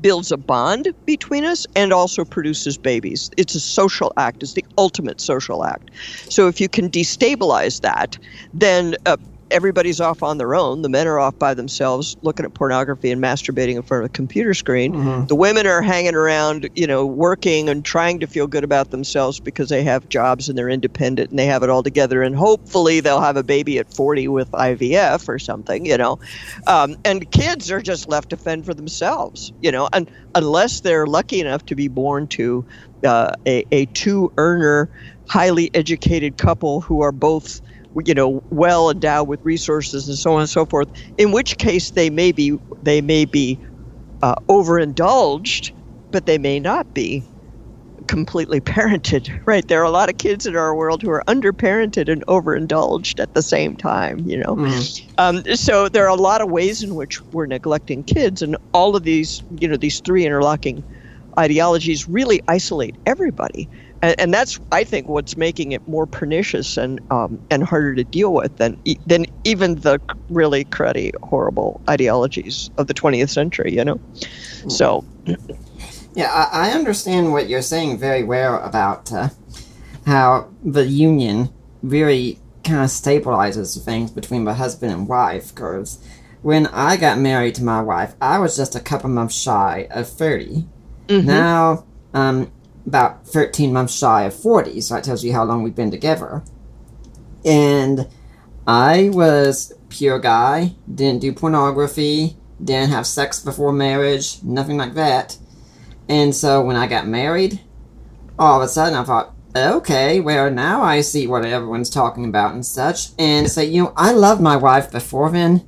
[0.00, 3.30] builds a bond between us and also produces babies.
[3.36, 5.90] It's a social act, it's the ultimate social act.
[6.28, 8.18] So if you can destabilize that,
[8.52, 9.16] then uh,
[9.50, 10.82] everybody's off on their own.
[10.82, 14.12] The men are off by themselves, looking at pornography and masturbating in front of a
[14.12, 14.92] computer screen.
[14.92, 15.26] Mm-hmm.
[15.26, 19.40] The women are hanging around, you know, working and trying to feel good about themselves
[19.40, 22.22] because they have jobs and they're independent and they have it all together.
[22.22, 26.18] And hopefully they'll have a baby at 40 with IVF or something, you know.
[26.66, 31.06] Um, and kids are just left to fend for themselves, you know, and unless they're
[31.06, 32.64] lucky enough to be born to
[33.04, 34.88] uh, a, a two earner,
[35.28, 37.60] highly educated couple who are both
[38.04, 41.92] you know well endowed with resources and so on and so forth in which case
[41.92, 43.58] they may be they may be
[44.22, 45.72] uh, overindulged
[46.10, 47.24] but they may not be
[48.08, 49.66] completely parented right?
[49.68, 53.32] There are a lot of kids in our world who are underparented and overindulged at
[53.34, 54.56] the same time you know?
[55.18, 58.96] Um, so there are a lot of ways in which we're neglecting kids and all
[58.96, 60.84] of these you know these three interlocking
[61.38, 63.68] ideologies really isolate everybody
[64.02, 68.04] and, and that's I think what's making it more pernicious and um, and harder to
[68.04, 73.74] deal with than than even the really cruddy, horrible ideologies of the 20th century.
[73.74, 74.00] You know,
[74.68, 75.04] so
[76.14, 79.28] Yeah, I, I understand what you're saying very well about uh,
[80.06, 85.54] how the union really kind of stabilizes things between the husband and wife.
[85.54, 86.02] Because
[86.42, 90.08] when I got married to my wife, I was just a couple months shy of
[90.08, 90.66] 30.
[91.26, 92.50] Now, um,
[92.86, 96.42] about 13 months shy of 40, so that tells you how long we've been together.
[97.44, 98.08] And
[98.66, 105.36] I was pure guy, didn't do pornography, didn't have sex before marriage, nothing like that.
[106.08, 107.60] And so when I got married,
[108.38, 112.54] all of a sudden I thought, okay, well now I see what everyone's talking about
[112.54, 113.08] and such.
[113.18, 115.66] And say, you know, I loved my wife before then,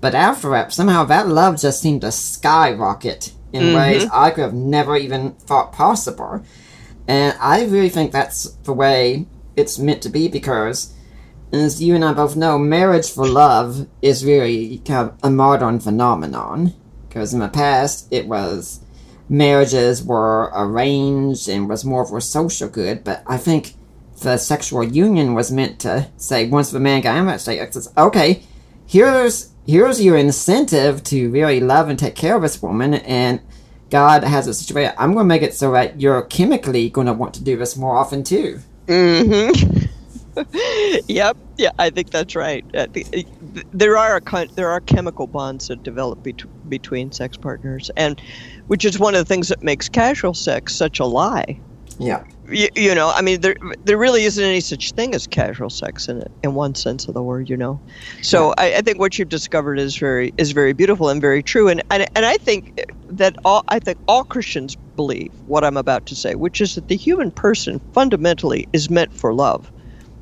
[0.00, 3.76] but after that, somehow that love just seemed to skyrocket in mm-hmm.
[3.76, 6.44] ways I could have never even thought possible.
[7.08, 10.94] And I really think that's the way it's meant to be because,
[11.52, 15.80] as you and I both know, marriage for love is really kind of a modern
[15.80, 16.74] phenomenon.
[17.08, 18.80] Because in the past, it was
[19.28, 23.74] marriages were arranged and was more for social good, but I think
[24.22, 27.74] the sexual union was meant to say once the man got in that state, it
[27.74, 28.42] says, okay,
[28.86, 33.40] here's here's your incentive to really love and take care of this woman, and
[33.90, 34.94] God has a situation.
[34.98, 37.76] I'm going to make it so that you're chemically going to want to do this
[37.76, 38.60] more often too.
[38.86, 39.86] Mm-hmm.
[41.08, 41.36] yep.
[41.56, 42.64] Yeah, I think that's right.
[42.74, 42.86] Uh,
[43.72, 48.20] there are a there are chemical bonds that develop bet- between sex partners, and
[48.66, 51.58] which is one of the things that makes casual sex such a lie.
[51.98, 52.24] Yeah.
[52.48, 56.08] You, you know, I mean, there there really isn't any such thing as casual sex
[56.08, 57.48] in it, in one sense of the word.
[57.48, 57.80] You know,
[58.22, 61.68] so I, I think what you've discovered is very is very beautiful and very true,
[61.68, 62.72] and and, and I think
[63.08, 66.88] that all I think all Christians believe what I'm about to say, which is that
[66.88, 69.72] the human person fundamentally is meant for love.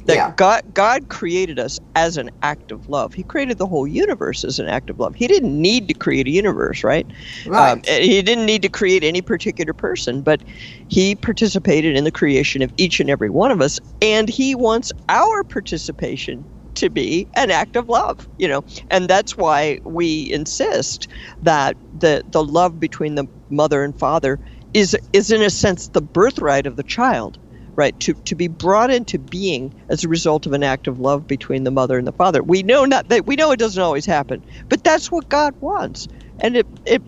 [0.06, 0.34] That Yeah.
[0.36, 3.14] God God created us as an act of love.
[3.14, 5.14] He created the whole universe as an act of love.
[5.14, 7.06] He didn't need to create a universe, right?
[7.46, 7.72] Right.
[7.72, 10.42] Um, he didn't need to create any particular person, but
[10.88, 14.92] he participated in the creation of each and every one of us, and he wants
[15.08, 21.08] our participation to be an act of love, you know, and that's why we insist
[21.42, 24.40] that the the love between the mother and father
[24.74, 27.38] is is in a sense the birthright of the child
[27.76, 31.26] right to to be brought into being as a result of an act of love
[31.26, 32.42] between the mother and the father.
[32.42, 36.08] We know not that we know it doesn't always happen but that's what god wants.
[36.40, 37.02] And it it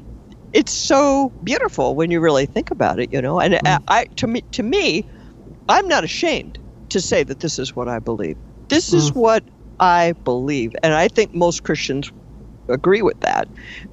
[0.52, 3.40] it's so beautiful when you really think about it you know.
[3.40, 5.07] And I, I to me to me
[5.68, 6.59] i'm not ashamed
[6.90, 8.37] to say that this is what i believe.
[8.68, 9.20] This is mm-hmm.
[9.20, 9.44] what
[9.81, 10.74] i believe.
[10.83, 12.11] And i think most christians
[12.68, 13.48] agree with that.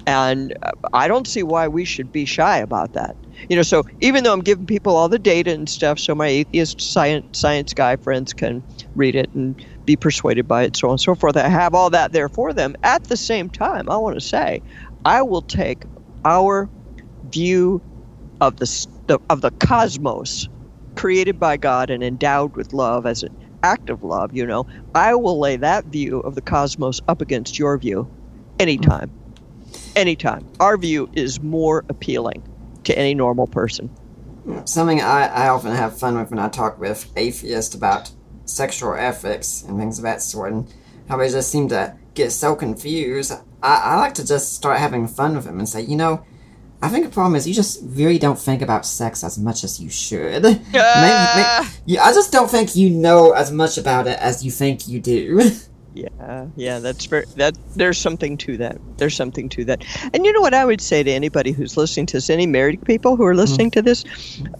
[0.06, 3.16] And uh, i don't see why we should be shy about that.
[3.48, 6.28] You know so even though i'm giving people all the data and stuff so my
[6.28, 10.92] atheist science science guy friends can read it and be persuaded by it so on
[10.94, 11.36] and so forth.
[11.36, 12.74] I have all that there for them.
[12.82, 14.62] At the same time i want to say
[15.04, 15.84] i will take
[16.24, 16.70] our
[17.24, 17.82] view
[18.40, 18.66] of the
[19.08, 20.48] the- of the cosmos
[20.96, 25.14] created by god and endowed with love as an act of love you know i
[25.14, 28.08] will lay that view of the cosmos up against your view
[28.60, 29.10] anytime
[29.96, 32.42] anytime our view is more appealing
[32.84, 33.90] to any normal person
[34.66, 38.10] Something I, I often have fun with when I talk with atheists about
[38.44, 40.70] sexual ethics and things of that sort, and
[41.08, 43.32] how they just seem to get so confused.
[43.62, 46.26] I, I like to just start having fun with them and say, you know,
[46.82, 49.80] I think the problem is you just really don't think about sex as much as
[49.80, 50.42] you should.
[50.42, 54.50] Maybe- may- yeah, I just don't think you know as much about it as you
[54.50, 55.40] think you do.
[55.94, 57.54] Yeah, yeah, that's very that.
[57.76, 58.78] There's something to that.
[58.98, 59.84] There's something to that.
[60.12, 62.82] And you know what I would say to anybody who's listening to this, any married
[62.84, 64.04] people who are listening to this,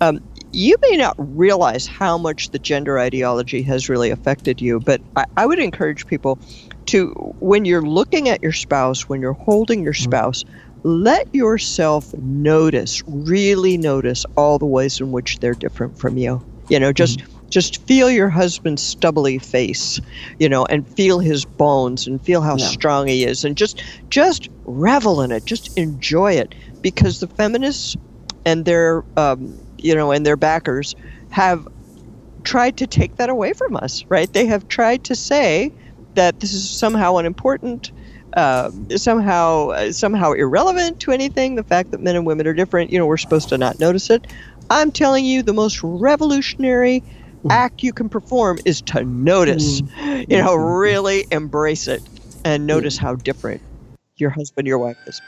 [0.00, 0.20] um,
[0.52, 5.24] you may not realize how much the gender ideology has really affected you, but I,
[5.36, 6.38] I would encourage people
[6.86, 10.04] to, when you're looking at your spouse, when you're holding your Mm-hmm.
[10.04, 10.44] spouse,
[10.84, 16.42] let yourself notice, really notice all the ways in which they're different from you.
[16.68, 17.22] You know, just
[17.54, 20.00] just feel your husband's stubbly face,
[20.40, 22.68] you know, and feel his bones and feel how Yeah.
[22.72, 27.96] strong he is and just just revel in it, just enjoy it because the feminists
[28.44, 30.96] and their um, you know, and their backers
[31.30, 31.66] have
[32.44, 34.32] tried to take that away from us, right?
[34.32, 35.72] They have tried to say
[36.14, 37.92] that this is somehow unimportant,
[38.36, 41.54] uh, somehow uh, somehow irrelevant to anything.
[41.54, 44.10] The fact that men and women are different, you know, we're supposed to not notice
[44.10, 44.26] it.
[44.70, 47.04] I'm telling you, the most revolutionary
[47.50, 49.80] act you can perform is to notice.
[49.82, 50.24] Mm.
[50.30, 50.78] You know, mm-hmm.
[50.78, 52.02] really embrace it
[52.44, 53.00] and notice mm.
[53.00, 53.60] how different
[54.16, 55.20] your husband, your wife is.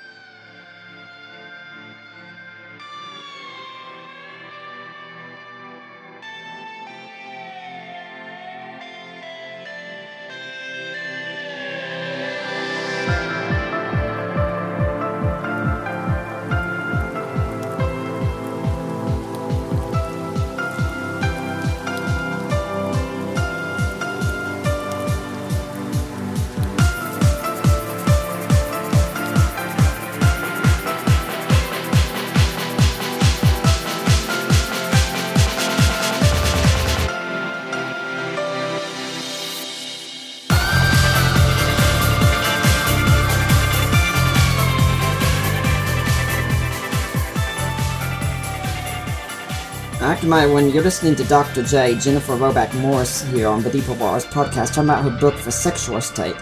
[50.27, 51.63] My, when you're listening to Dr.
[51.63, 55.53] J, Jennifer Roback Morse here on the Deeper Waters podcast, talking about her book, The
[55.53, 56.35] Sexual State.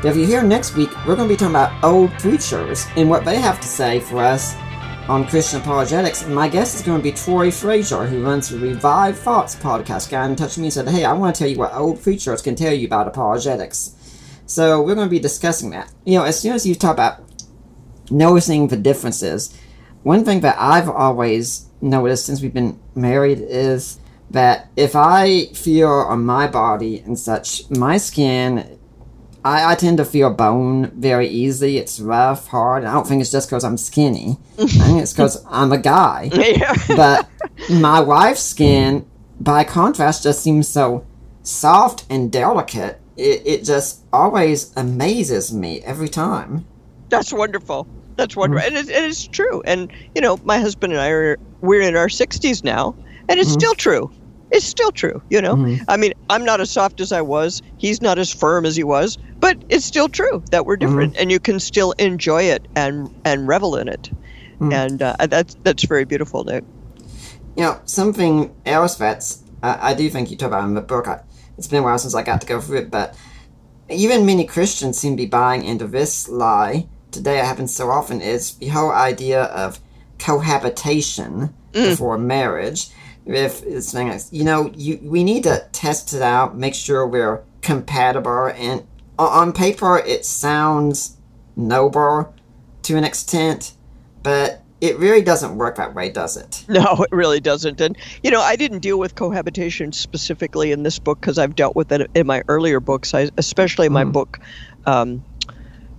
[0.00, 3.10] But if you're here next week, we're going to be talking about old preachers and
[3.10, 4.54] what they have to say for us
[5.06, 6.22] on Christian apologetics.
[6.22, 10.10] And my guest is going to be Troy Frazier, who runs the Revive Thoughts podcast.
[10.10, 12.02] Got in touch with me and said, Hey, I want to tell you what old
[12.02, 13.94] preachers can tell you about apologetics.
[14.46, 15.92] So we're going to be discussing that.
[16.06, 17.22] You know, as soon as you talk about
[18.10, 19.54] noticing the differences,
[20.04, 23.98] one thing that I've always noticed since we've been married is
[24.30, 28.78] that if I feel on my body and such, my skin,
[29.44, 31.78] I, I tend to feel bone very easily.
[31.78, 32.84] It's rough, hard.
[32.84, 34.38] I don't think it's just because I'm skinny.
[34.58, 36.30] I think it's because I'm a guy.
[36.34, 36.74] Yeah.
[36.88, 37.28] But
[37.70, 39.06] my wife's skin,
[39.40, 41.06] by contrast, just seems so
[41.42, 43.00] soft and delicate.
[43.16, 46.66] It, it just always amazes me every time.
[47.08, 47.86] That's wonderful.
[48.16, 48.76] That's wonderful, mm-hmm.
[48.76, 49.62] and it, it is true.
[49.66, 52.94] And you know, my husband and I are we're in our sixties now,
[53.28, 53.60] and it's mm-hmm.
[53.60, 54.10] still true.
[54.50, 55.22] It's still true.
[55.28, 55.84] You know, mm-hmm.
[55.88, 57.62] I mean, I'm not as soft as I was.
[57.78, 61.30] He's not as firm as he was, but it's still true that we're different, and
[61.30, 64.10] you can still enjoy it and and revel in it.
[64.60, 66.64] And uh, that's that's very beautiful, Nick.
[67.56, 71.06] You know, something else that's I I do think you talk about in the book.
[71.08, 71.20] I,
[71.58, 73.16] it's been a while since I got to go through it, but
[73.90, 77.38] even many Christians seem to be buying into this lie today.
[77.38, 78.20] It happens so often.
[78.20, 79.80] Is the whole idea of
[80.18, 82.88] cohabitation before marriage.
[83.24, 87.06] If it's saying, like, you know, you we need to test it out, make sure
[87.06, 88.86] we're compatible, and
[89.18, 91.16] on paper it sounds
[91.56, 92.32] noble
[92.82, 93.72] to an extent,
[94.22, 96.64] but it really doesn't work that way, does it?
[96.68, 97.80] No, it really doesn't.
[97.80, 101.74] And you know, I didn't deal with cohabitation specifically in this book because I've dealt
[101.74, 104.38] with it in my earlier books, I, especially my book,
[104.84, 105.24] um,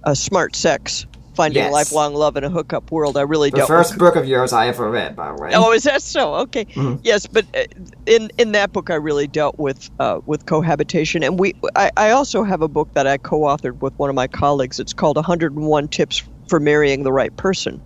[0.05, 1.05] uh, "Smart Sex:
[1.37, 1.71] Finding Yes.
[1.71, 3.61] Lifelong Love in a Hookup World." I really don't.
[3.61, 5.51] The first book of yours I ever read, by the way.
[5.53, 6.35] Oh, is that so?
[6.35, 6.65] Okay,
[7.03, 7.63] yes, but uh,
[8.05, 11.53] in in that book, I really dealt with uh, with cohabitation, and we.
[11.75, 14.79] I, I also have a book that I co-authored with one of my colleagues.
[14.79, 17.81] It's called "101 Tips for Marrying the Right Person,"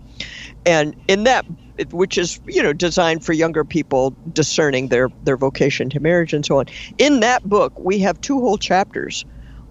[0.65, 1.45] and in that
[1.91, 6.45] which is you know designed for younger people discerning their their vocation to marriage and
[6.45, 6.65] so on
[6.97, 9.25] in that book we have two whole chapters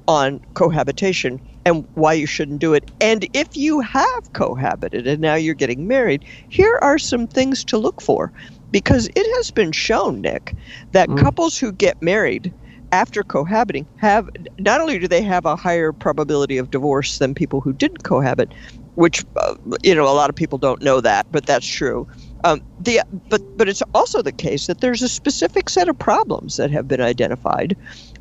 [0.08, 1.40] on cohabitation
[1.70, 2.84] and why you shouldn't do it.
[3.00, 7.78] And if you have cohabited and now you're getting married here are some things to
[7.78, 8.32] look for.
[8.72, 10.56] Because it has been shown nick
[10.92, 12.54] that couples who get married
[12.92, 14.28] after cohabiting have
[14.58, 18.54] not only do they have a higher probability of divorce than people who didn't cohabit
[18.94, 22.06] which uh, you know a lot of people don't know that but that's true.
[22.44, 26.56] Um, the but but it's also the case that there's a specific set of problems
[26.56, 27.76] that have been identified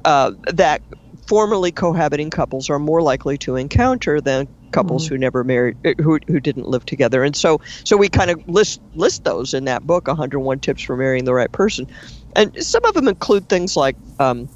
[0.05, 0.81] uh, that
[1.29, 6.17] formerly cohabiting couples are more likely to encounter than couples who never married uh, who
[6.27, 7.23] who didn't live together.
[7.23, 10.97] And so so we kind of list list those in that book 101 tips for
[10.97, 11.85] marrying the right person.
[12.35, 14.49] And some of them include things like um,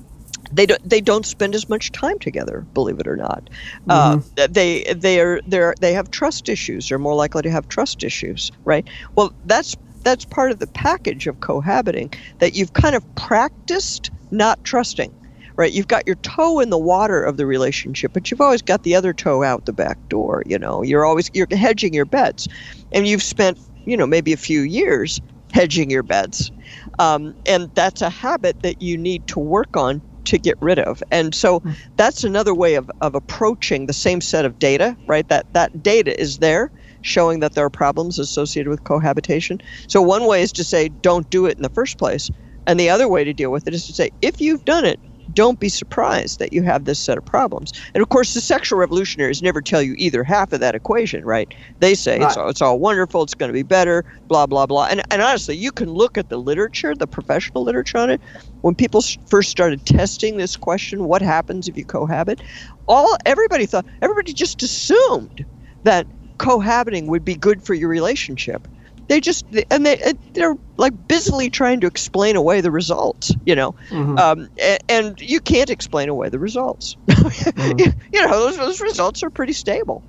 [0.51, 3.51] they don't they don't spend as much time together believe it or not.
[3.87, 4.19] Uh,
[4.49, 6.89] they they are they they have trust issues.
[6.89, 8.87] They're more likely to have trust issues right?
[9.13, 14.63] Well that's that's part of the package of cohabiting that you've kind of practiced not
[14.63, 15.13] trusting
[15.55, 18.83] right you've got your toe in the water of the relationship but you've always got
[18.83, 22.47] the other toe out the back door you know you're always you're hedging your bets
[22.91, 25.19] and you've spent you know maybe a few years
[25.51, 26.51] hedging your bets
[26.99, 31.03] um, and that's a habit that you need to work on to get rid of.
[31.11, 31.71] And so hmm.
[31.95, 35.27] that's another way of, of approaching the same set of data, right?
[35.27, 39.59] That that data is there showing that there are problems associated with cohabitation.
[39.87, 42.29] So one way is to say don't do it in the first place.
[42.65, 44.99] And the other way to deal with it is to say if you've done it,
[45.31, 47.71] don't be surprised that you have this set of problems.
[47.93, 51.53] And of course, the sexual revolutionaries never tell you either half of that equation, right?
[51.79, 52.27] They say right.
[52.27, 54.87] it's, all, it's all wonderful, it's going to be better, blah, blah, blah.
[54.89, 58.21] And, and honestly, you can look at the literature, the professional literature on it.
[58.61, 62.41] When people first started testing this question, what happens if you cohabit?
[62.87, 65.45] All everybody thought, everybody just assumed
[65.83, 66.07] that
[66.37, 68.67] cohabiting would be good for your relationship
[69.07, 73.73] they just and they they're like busily trying to explain away the results you know
[73.89, 74.17] mm-hmm.
[74.17, 77.79] um, and, and, you can't explain away the results mm-hmm.
[78.13, 80.03] you, know those, those results are pretty stable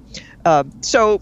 [0.45, 1.21] uh, so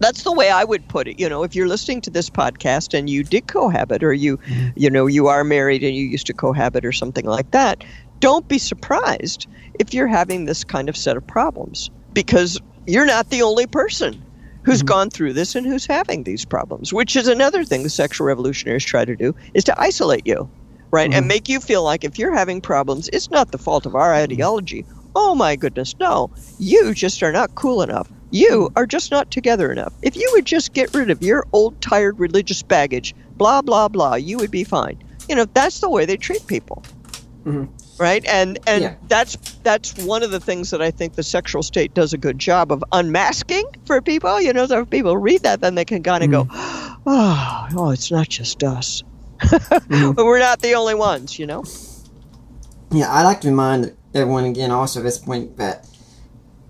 [0.00, 1.20] that's the way I would put it.
[1.20, 4.70] You know, if you're listening to this podcast and you did cohabit, or you, mm-hmm.
[4.74, 7.84] you know, you are married and you used to cohabit, or something like that,
[8.18, 9.46] don't be surprised
[9.78, 14.23] if you're having this kind of set of problems because you're not the only person
[14.64, 14.86] who's mm-hmm.
[14.86, 18.84] gone through this and who's having these problems, which is another thing the sexual revolutionaries
[18.84, 20.48] try to do is to isolate you,
[20.90, 21.10] right?
[21.10, 21.18] Mm-hmm.
[21.18, 24.12] And make you feel like if you're having problems, it's not the fault of our
[24.12, 24.32] mm-hmm.
[24.32, 24.84] ideology.
[25.14, 26.30] Oh my goodness, no.
[26.58, 28.10] You just are not cool enough.
[28.30, 29.92] You are just not together enough.
[30.02, 34.16] If you would just get rid of your old, tired religious baggage, blah, blah, blah,
[34.16, 35.00] you would be fine.
[35.28, 36.82] You know, that's the way they treat people.
[37.44, 38.94] Mm-hmm right and and yeah.
[39.08, 42.38] that's that's one of the things that i think the sexual state does a good
[42.38, 46.02] job of unmasking for people you know so if people read that then they can
[46.02, 46.48] kind of mm-hmm.
[46.48, 49.02] go oh, oh it's not just us
[49.40, 50.12] mm-hmm.
[50.12, 51.62] but we're not the only ones you know
[52.90, 55.88] yeah i like to remind everyone again also at this point that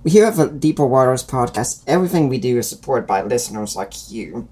[0.06, 4.46] here at the deeper waters podcast everything we do is supported by listeners like you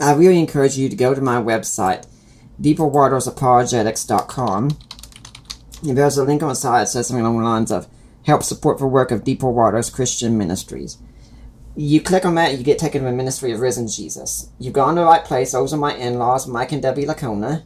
[0.00, 2.06] i really encourage you to go to my website
[2.60, 4.70] deeperwatersapologetics.com
[5.82, 7.88] there's a link on the side that says something along the lines of
[8.24, 10.98] help support the work of Deeper Waters Christian Ministries.
[11.76, 14.50] You click on that, you get taken to the Ministry of Risen Jesus.
[14.58, 15.52] You've gone to the right place.
[15.52, 17.62] Those are my in laws, Mike and Debbie Licona.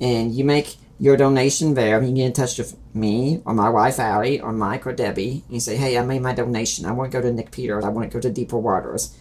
[0.00, 2.02] And you make your donation there.
[2.02, 5.44] You get in touch with me or my wife Allie or Mike or Debbie.
[5.46, 6.84] And you say, hey, I made my donation.
[6.84, 7.84] I want to go to Nick Peters.
[7.84, 9.16] I want to go to Deeper Waters.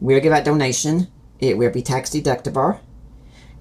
[0.00, 1.08] We'll give that donation.
[1.40, 2.78] It will be tax deductible.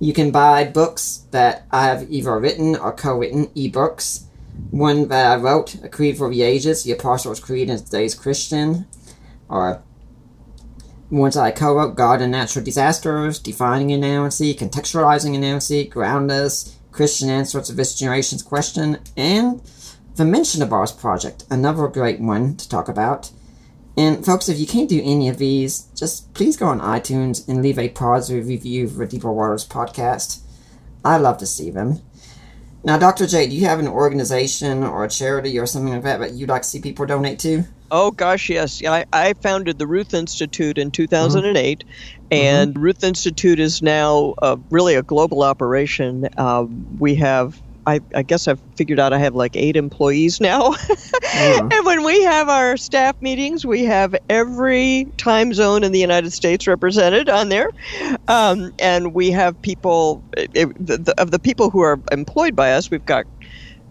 [0.04, 4.26] You can buy books that I have either written or co-written, ebooks.
[4.70, 8.86] One that I wrote, A Creed for the Ages, The Apostles' Creed in Today's Christian,
[9.48, 9.82] or
[11.10, 17.74] ones I co-wrote, God and Natural Disasters, Defining Inerrancy, Contextualizing Inerrancy, Groundless, Christian Answers to
[17.74, 19.62] this Generation's Question, and
[20.18, 23.32] the Mentionables Project, another great one to talk about.
[23.96, 27.62] And folks, if you can't do any of these, just please go on iTunes and
[27.62, 30.40] leave a positive review for Deeper Waters podcast.
[31.06, 32.02] I love to see them.
[32.86, 33.28] Now, Dr.
[33.28, 36.50] J, do you have an organization or a charity or something like that that you'd
[36.50, 37.64] like to see people donate to?
[37.92, 38.84] Oh gosh, yes.
[38.84, 41.90] I, I founded the Ruth Institute in 2008, mm-hmm.
[42.32, 42.82] and mm-hmm.
[42.82, 46.28] Ruth Institute is now uh, really a global operation.
[46.36, 46.66] Uh,
[46.98, 50.72] we have I, I, guess I've figured out I have like eight employees now.
[50.72, 51.74] mm.
[51.74, 56.32] And when we have our staff meetings, we have every time zone in the United
[56.32, 57.70] States represented on there.
[58.28, 62.74] Um, and we have people, it, the, the, of the people who are employed by
[62.74, 63.26] us, we've got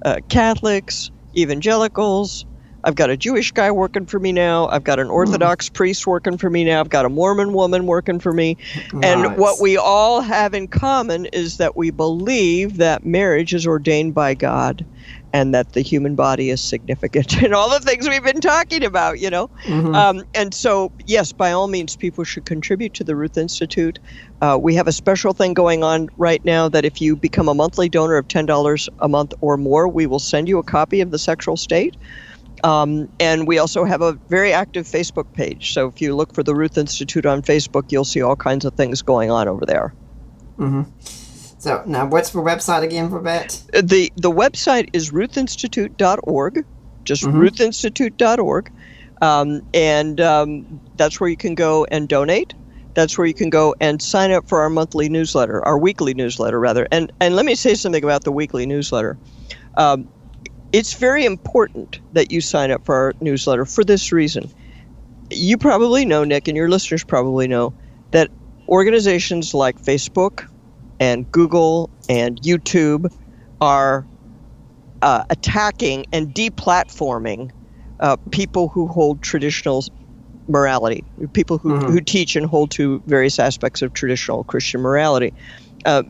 [0.04, 2.46] uh, Catholics, evangelicals,
[2.84, 4.68] I've got a Jewish guy working for me now.
[4.68, 5.12] I've got an hmm.
[5.12, 5.74] Orthodox mm.
[5.74, 6.80] priest working for me now.
[6.80, 8.56] I've got a Mormon woman working for me.
[8.92, 9.04] Nice.
[9.04, 14.14] And what we all have in common is that we believe that marriage is ordained
[14.14, 14.84] by God
[15.32, 19.18] and that the human body is significant and all the things we've been talking about,
[19.18, 19.48] you know.
[19.64, 19.94] Mm-hmm.
[19.94, 23.98] Um, and so, yes, by all means, people should contribute to the Ruth Institute.
[24.40, 27.54] Uh, we have a special thing going on right now that if you become a
[27.54, 31.10] monthly donor of $10 a month or more, we will send you a copy of
[31.10, 31.96] The Sexual State.
[32.64, 35.72] Um, and we also have a very active Facebook page.
[35.74, 38.74] So if you look for the Ruth Institute on Facebook, you'll see all kinds of
[38.74, 39.94] things going on over there.
[40.58, 40.82] Mm-hmm.
[41.58, 43.62] So now, what's the website again for that?
[43.72, 46.64] The the website is ruthinstitute.org,
[47.04, 47.40] just mm-hmm.
[47.40, 48.72] ruthinstitute.org,
[49.20, 52.54] um, and um, that's where you can go and donate.
[52.94, 56.58] That's where you can go and sign up for our monthly newsletter, our weekly newsletter
[56.58, 56.88] rather.
[56.90, 59.16] And and let me say something about the weekly newsletter.
[59.76, 60.08] Um,
[60.72, 64.50] it's very important that you sign up for our newsletter for this reason.
[65.30, 67.74] You probably know, Nick, and your listeners probably know,
[68.10, 68.30] that
[68.68, 70.48] organizations like Facebook
[71.00, 73.12] and Google and YouTube
[73.60, 74.06] are
[75.02, 77.50] uh, attacking and deplatforming
[78.00, 79.84] uh, people who hold traditional
[80.48, 81.90] morality, people who, mm-hmm.
[81.90, 85.32] who teach and hold to various aspects of traditional Christian morality.
[85.84, 86.02] Uh,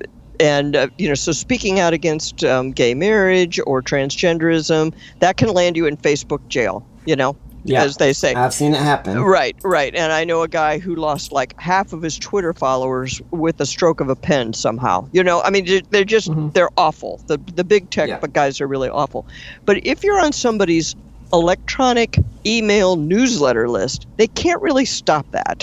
[0.43, 5.49] and uh, you know, so speaking out against um, gay marriage or transgenderism, that can
[5.49, 6.85] land you in Facebook jail.
[7.07, 8.35] You know, yeah, as they say.
[8.35, 9.21] I've seen it happen.
[9.21, 9.95] Right, right.
[9.95, 13.67] And I know a guy who lost like half of his Twitter followers with a
[13.67, 15.09] stroke of a pen somehow.
[15.13, 16.51] You know, I mean, they're just mm-hmm.
[16.51, 17.21] they're awful.
[17.27, 18.21] The the big tech yeah.
[18.33, 19.27] guys are really awful.
[19.65, 20.97] But if you're on somebody's
[21.33, 25.61] electronic email newsletter list, they can't really stop that.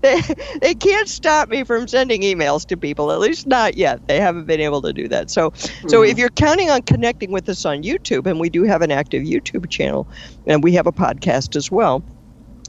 [0.02, 0.20] they,
[0.60, 4.06] they can't stop me from sending emails to people, at least not yet.
[4.08, 5.30] They haven't been able to do that.
[5.30, 5.88] So, mm-hmm.
[5.88, 8.90] so if you're counting on connecting with us on YouTube, and we do have an
[8.90, 10.06] active YouTube channel,
[10.46, 12.02] and we have a podcast as well.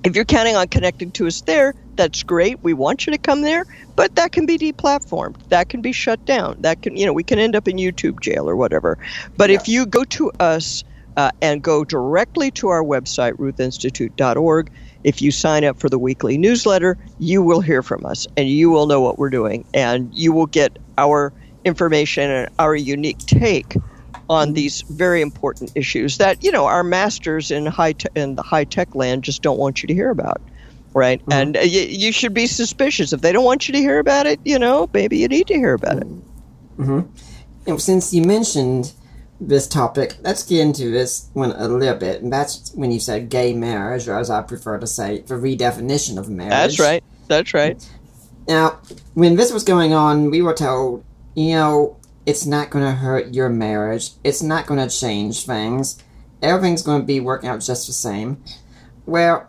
[0.03, 2.61] If you're counting on connecting to us there, that's great.
[2.61, 5.37] We want you to come there, but that can be deplatformed.
[5.49, 6.57] That can be shut down.
[6.61, 8.99] That can, you know, we can end up in YouTube jail or whatever.
[9.35, 9.55] But yeah.
[9.55, 10.83] if you go to us
[11.17, 14.71] uh, and go directly to our website, ruthinstitute.org.
[15.03, 18.69] If you sign up for the weekly newsletter, you will hear from us and you
[18.69, 21.31] will know what we're doing and you will get our
[21.63, 23.75] information and our unique take
[24.29, 28.41] on these very important issues that you know our masters in high te- in the
[28.41, 30.41] high tech land just don't want you to hear about
[30.93, 31.31] right mm-hmm.
[31.31, 34.25] and uh, y- you should be suspicious if they don't want you to hear about
[34.25, 36.07] it you know maybe you need to hear about it
[36.77, 37.01] mm-hmm.
[37.67, 38.93] and since you mentioned
[39.39, 42.21] this topic, let's get into this one a little bit.
[42.21, 46.17] And that's when you said gay marriage, or as I prefer to say, the redefinition
[46.17, 46.51] of marriage.
[46.51, 47.03] That's right.
[47.27, 47.89] That's right.
[48.47, 48.79] Now,
[49.13, 53.33] when this was going on, we were told, you know, it's not going to hurt
[53.33, 54.11] your marriage.
[54.23, 56.01] It's not going to change things.
[56.41, 58.43] Everything's going to be working out just the same.
[59.05, 59.47] Well,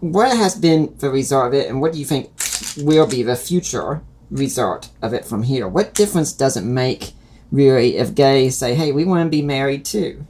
[0.00, 2.30] what has been the result of it, and what do you think
[2.78, 5.66] will be the future result of it from here?
[5.68, 7.12] What difference does it make?
[7.50, 10.24] Really if gays say, hey, we want to be married too.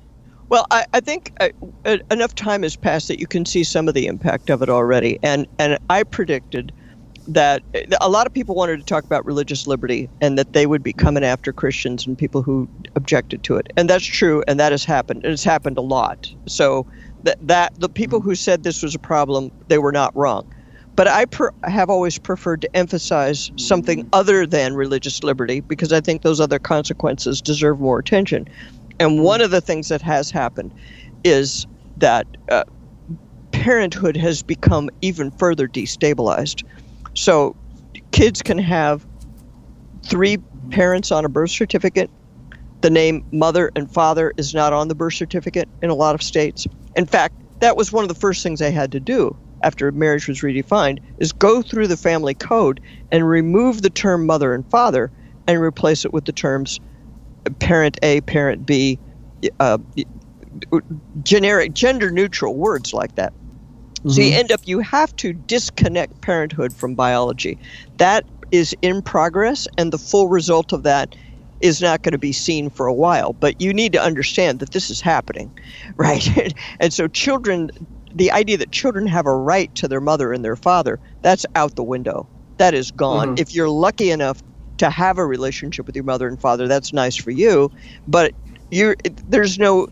[0.49, 1.51] Well, I, I think uh,
[1.85, 4.69] uh, enough time has passed that you can see some of the impact of it
[4.69, 5.19] already.
[5.23, 6.73] And, and I predicted
[7.29, 7.63] that
[8.01, 10.93] a lot of people wanted to talk about religious liberty and that they would be
[10.93, 13.73] coming after Christians and people who objected to it.
[13.77, 15.25] And that's true, and that has happened.
[15.25, 16.33] And it's happened a lot.
[16.47, 16.85] So
[17.23, 20.53] that, that the people who said this was a problem, they were not wrong.
[21.01, 26.03] But I per- have always preferred to emphasize something other than religious liberty because I
[26.03, 28.47] think those other consequences deserve more attention.
[28.99, 30.75] And one of the things that has happened
[31.25, 32.65] is that uh,
[33.51, 36.65] parenthood has become even further destabilized.
[37.15, 37.57] So
[38.13, 39.07] kids can have
[40.05, 40.37] three
[40.69, 42.11] parents on a birth certificate.
[42.83, 46.23] The name mother and father is not on the birth certificate in a lot of
[46.23, 46.67] states.
[46.95, 50.29] In fact, that was one of the first things I had to do after marriage
[50.29, 52.81] was redefined is go through the family code
[53.11, 55.11] and remove the term mother and father
[55.47, 56.81] and replace it with the terms
[57.59, 58.99] parent A, parent B,
[59.59, 59.79] uh,
[61.23, 63.33] generic, gender neutral words like that.
[63.33, 64.11] Mm-hmm.
[64.11, 64.39] So you mm-hmm.
[64.41, 67.59] end up, you have to disconnect parenthood from biology.
[67.99, 71.15] That is in progress, and the full result of that
[71.61, 73.35] is not going to be seen for a while.
[73.35, 75.51] But you need to understand that this is happening,
[75.97, 76.55] right?
[76.81, 77.71] and so children
[78.15, 81.77] the idea that children have a right to their mother and their father, that's out
[81.77, 82.29] the window.
[82.59, 83.29] That is gone.
[83.29, 83.39] Mm-hmm.
[83.39, 84.43] If you're lucky enough
[84.79, 87.71] to have a relationship with your mother and father, that's nice for you,
[88.09, 88.35] but
[88.71, 88.95] you
[89.29, 89.89] there's no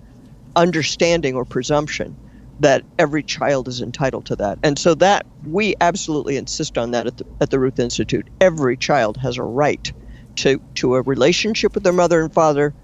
[0.57, 2.17] understanding or presumption
[2.61, 4.59] that every child is entitled to that.
[4.63, 8.29] And so that we absolutely insist on that at the, at the Ruth Institute.
[8.41, 9.93] Every child has a right
[10.37, 12.75] to to a relationship with their mother and father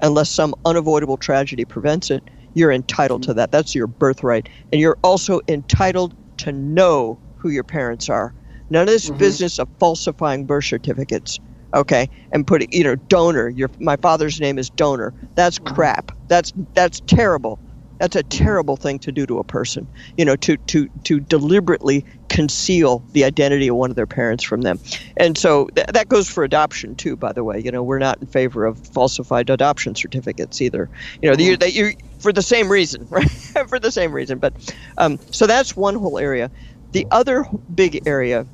[0.00, 2.22] unless some unavoidable tragedy prevents it
[2.54, 3.50] you're entitled to that.
[3.50, 4.48] That's your birthright.
[4.72, 8.34] And you're also entitled to know who your parents are.
[8.70, 9.18] None of this mm-hmm.
[9.18, 11.38] business of falsifying birth certificates,
[11.74, 13.48] okay, and putting, you know, donor.
[13.48, 15.14] Your my father's name is donor.
[15.34, 15.74] That's mm-hmm.
[15.74, 16.12] crap.
[16.28, 17.58] That's that's terrible.
[17.98, 19.86] That's a terrible thing to do to a person.
[20.16, 24.62] You know, to to to deliberately conceal the identity of one of their parents from
[24.62, 24.78] them.
[25.16, 27.16] And so th- that goes for adoption too.
[27.16, 30.88] By the way, you know, we're not in favor of falsified adoption certificates either.
[31.22, 31.56] You know, mm-hmm.
[31.56, 33.28] that you for the same reason, right?
[33.68, 34.38] for the same reason.
[34.38, 34.52] But
[34.98, 36.50] um, so that's one whole area.
[36.92, 37.44] The other
[37.74, 38.46] big area,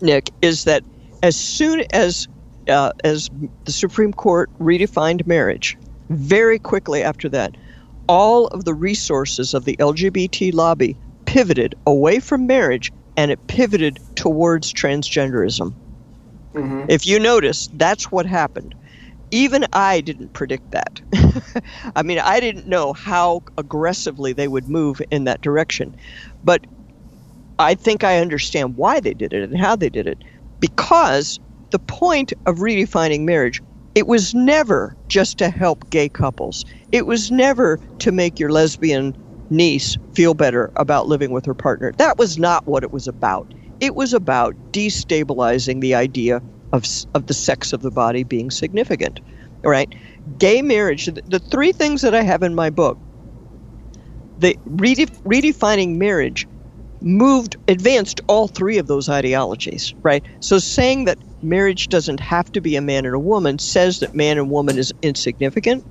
[0.00, 0.84] Nick, is that
[1.22, 2.28] as soon as
[2.68, 3.30] uh, as
[3.64, 7.56] the Supreme Court redefined marriage, very quickly after that,
[8.08, 13.98] all of the resources of the LGBT lobby pivoted away from marriage and it pivoted
[14.14, 15.74] towards transgenderism.
[16.54, 16.84] Mm-hmm.
[16.88, 18.74] If you notice, that's what happened.
[19.30, 21.00] Even I didn't predict that.
[21.96, 25.96] I mean, I didn't know how aggressively they would move in that direction.
[26.44, 26.66] But
[27.58, 30.18] I think I understand why they did it and how they did it.
[30.60, 31.40] Because
[31.70, 33.62] the point of redefining marriage,
[33.96, 36.64] it was never just to help gay couples.
[36.92, 39.16] It was never to make your lesbian
[39.50, 41.92] niece feel better about living with her partner.
[41.98, 43.54] That was not what it was about.
[43.80, 46.42] It was about destabilizing the idea
[46.72, 46.84] of,
[47.14, 49.20] of the sex of the body being significant.
[49.64, 49.94] Right?
[50.38, 53.00] Gay marriage, the, the three things that I have in my book,
[54.38, 56.46] the redef- redefining marriage
[57.02, 62.60] moved advanced all three of those ideologies right so saying that marriage doesn't have to
[62.60, 65.84] be a man and a woman says that man and woman is insignificant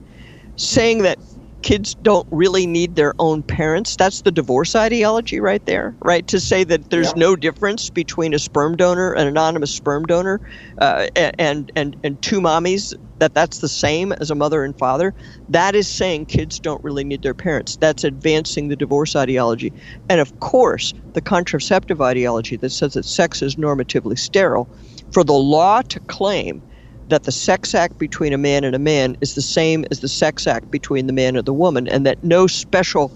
[0.58, 1.20] saying that
[1.66, 3.96] kids don't really need their own parents.
[3.96, 6.26] That's the divorce ideology right there, right?
[6.28, 7.14] To say that there's yeah.
[7.18, 10.40] no difference between a sperm donor, an anonymous sperm donor,
[10.78, 12.94] uh, and and and two mommies.
[13.18, 15.14] That that's the same as a mother and father.
[15.50, 17.78] That is saying kids don't really need their parents.
[17.78, 19.74] That's advancing the divorce ideology,
[20.08, 24.70] and of course the contraceptive ideology that says that sex is normatively sterile.
[25.12, 26.62] For the law to claim
[27.10, 30.08] that the sex act between a man and a man is the same as the
[30.08, 33.12] sex act between the man and the woman, and that no special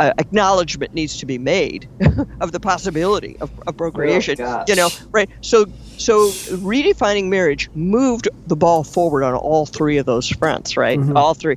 [0.00, 1.88] uh, acknowledgement needs to be made
[2.40, 4.36] of the possibility of, of procreation.
[4.40, 5.30] Oh, you know, right?
[5.40, 5.66] So,
[5.96, 10.98] so redefining marriage moved the ball forward on all three of those fronts, right?
[10.98, 11.16] Mm-hmm.
[11.16, 11.56] All three,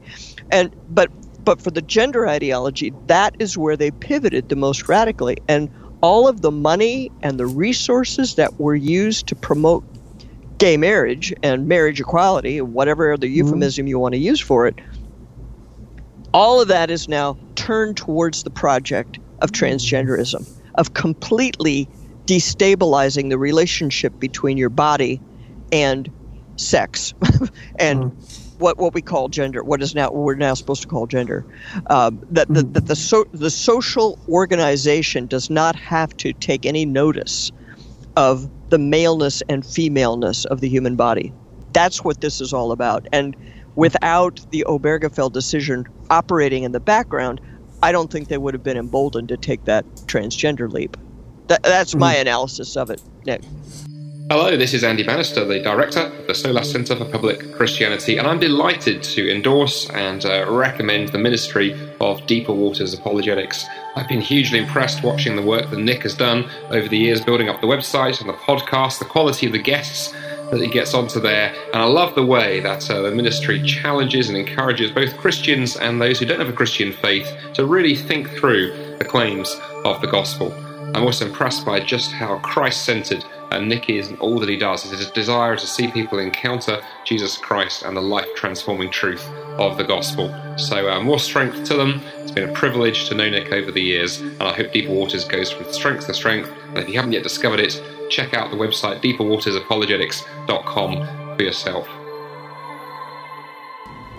[0.51, 1.09] and but
[1.43, 5.69] but for the gender ideology, that is where they pivoted the most radically, and
[6.01, 9.83] all of the money and the resources that were used to promote
[10.57, 13.35] gay marriage and marriage equality, whatever the mm-hmm.
[13.35, 13.89] euphemism mm-hmm.
[13.89, 14.75] you want to use for it,
[16.33, 21.87] all of that is now turned towards the project of transgenderism, of completely
[22.25, 25.21] destabilizing the relationship between your body
[25.71, 26.11] and
[26.57, 27.13] sex
[27.79, 28.46] and mm.
[28.57, 31.45] What what we call gender what is now we're now supposed to call gender
[31.87, 36.85] um, that, the, that the, so, the social organization does not have to take any
[36.85, 37.51] notice
[38.17, 41.31] of the maleness and femaleness of the human body.
[41.71, 43.07] That's what this is all about.
[43.13, 43.35] And
[43.75, 47.39] without the Obergefell decision operating in the background,
[47.83, 50.97] I don't think they would have been emboldened to take that transgender leap.
[51.45, 52.21] That, that's my mm-hmm.
[52.21, 53.43] analysis of it, Nick.
[54.29, 58.27] Hello, this is Andy Bannister, the director of the Solas Center for Public Christianity, and
[58.27, 63.65] I'm delighted to endorse and uh, recommend the ministry of Deeper Waters Apologetics.
[63.95, 67.47] I've been hugely impressed watching the work that Nick has done over the years, building
[67.47, 70.11] up the website and the podcast, the quality of the guests
[70.51, 74.27] that he gets onto there, and I love the way that uh, the ministry challenges
[74.27, 78.29] and encourages both Christians and those who don't have a Christian faith to really think
[78.31, 79.55] through the claims
[79.85, 80.51] of the gospel.
[80.95, 84.57] I'm also impressed by just how Christ centered and Nick is and all that he
[84.57, 84.83] does.
[84.85, 89.25] It's his desire to see people encounter Jesus Christ and the life transforming truth
[89.57, 90.35] of the gospel.
[90.57, 92.01] So, uh, more strength to them.
[92.19, 95.25] It's been a privilege to know Nick over the years, and I hope Deeper Waters
[95.25, 96.49] goes from strength to strength.
[96.69, 101.87] And if you haven't yet discovered it, check out the website deeperwatersapologetics.com for yourself.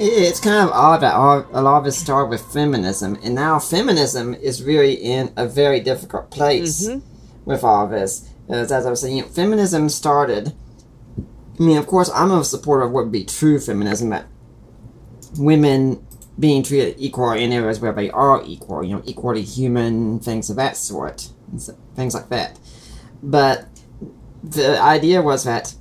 [0.00, 3.58] It's kind of odd that all, a lot of it started with feminism, and now
[3.58, 7.00] feminism is really in a very difficult place mm-hmm.
[7.44, 10.54] with all of this as, as I was saying, you know, feminism started.
[11.58, 14.26] I mean, of course, I'm a supporter of what would be true feminism, that
[15.38, 16.06] women
[16.38, 20.56] being treated equal in areas where they are equal, you know, equally human, things of
[20.56, 21.30] that sort,
[21.96, 22.58] things like that.
[23.22, 23.66] But
[24.44, 25.74] the idea was that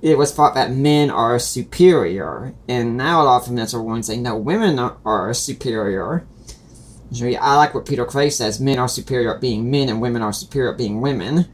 [0.00, 4.00] it was thought that men are superior, and now a lot of feminists are willing
[4.00, 6.26] to say, no, women are superior.
[7.20, 10.32] I like what Peter Clay says men are superior at being men, and women are
[10.32, 11.46] superior at being women.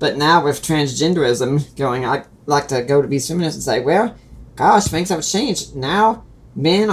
[0.00, 4.16] But now with transgenderism going, I like to go to these feminists and say, well,
[4.56, 5.76] gosh, things have changed.
[5.76, 6.24] Now,
[6.56, 6.90] men,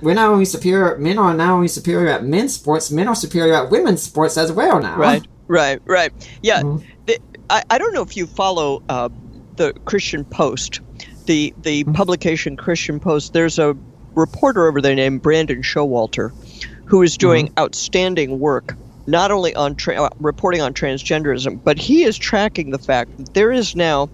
[0.00, 3.54] we're not only superior, men are now only superior at men's sports, men are superior
[3.54, 4.96] at women's sports as well now.
[4.96, 6.12] Right, right, right.
[6.42, 6.62] Yeah.
[6.62, 6.86] Mm-hmm.
[7.06, 7.18] The,
[7.50, 9.08] I, I don't know if you follow uh,
[9.56, 10.80] the Christian Post,
[11.26, 11.92] the, the mm-hmm.
[11.92, 13.32] publication Christian Post.
[13.32, 13.76] There's a
[14.14, 16.32] reporter over there named Brandon Showalter
[16.84, 17.58] who is doing mm-hmm.
[17.58, 22.78] outstanding work not only on tra- uh, reporting on transgenderism, but he is tracking the
[22.78, 24.08] fact that there is now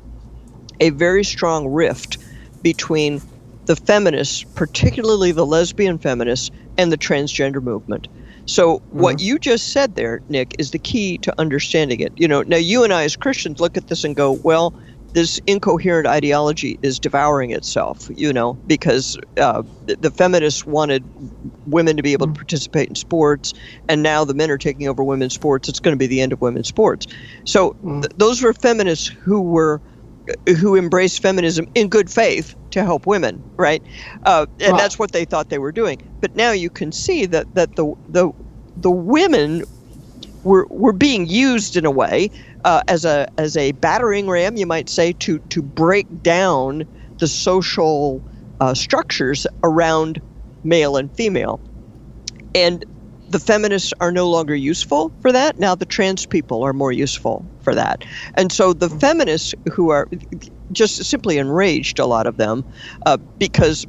[0.81, 2.19] a very strong rift
[2.63, 3.21] between
[3.67, 8.09] the feminists, particularly the lesbian feminists, and the transgender movement.
[8.47, 9.01] So mm-hmm.
[9.01, 12.13] what you just said there, Nick, is the key to understanding it.
[12.17, 14.73] You know, now you and I as Christians look at this and go, well,
[15.13, 21.03] this incoherent ideology is devouring itself, you know, because uh, the feminists wanted
[21.67, 23.53] women to be able to participate in sports,
[23.89, 25.69] and now the men are taking over women's sports.
[25.69, 27.07] It's going to be the end of women's sports.
[27.45, 28.03] So mm.
[28.03, 29.81] th- those were feminists who were
[30.61, 33.83] who embraced feminism in good faith to help women, right?
[34.25, 35.99] Uh, and that's what they thought they were doing.
[36.21, 38.31] But now you can see that that the the
[38.77, 39.65] the women
[40.43, 42.31] we're we're being used in a way
[42.65, 46.87] uh, as a as a battering ram, you might say, to to break down
[47.19, 48.25] the social
[48.61, 50.21] uh, structures around
[50.65, 51.61] male and female,
[52.55, 52.85] and
[53.31, 55.59] the feminists are no longer useful for that.
[55.59, 60.09] Now the trans people are more useful for that, and so the feminists who are
[60.73, 62.65] just simply enraged, a lot of them,
[63.07, 63.85] uh, because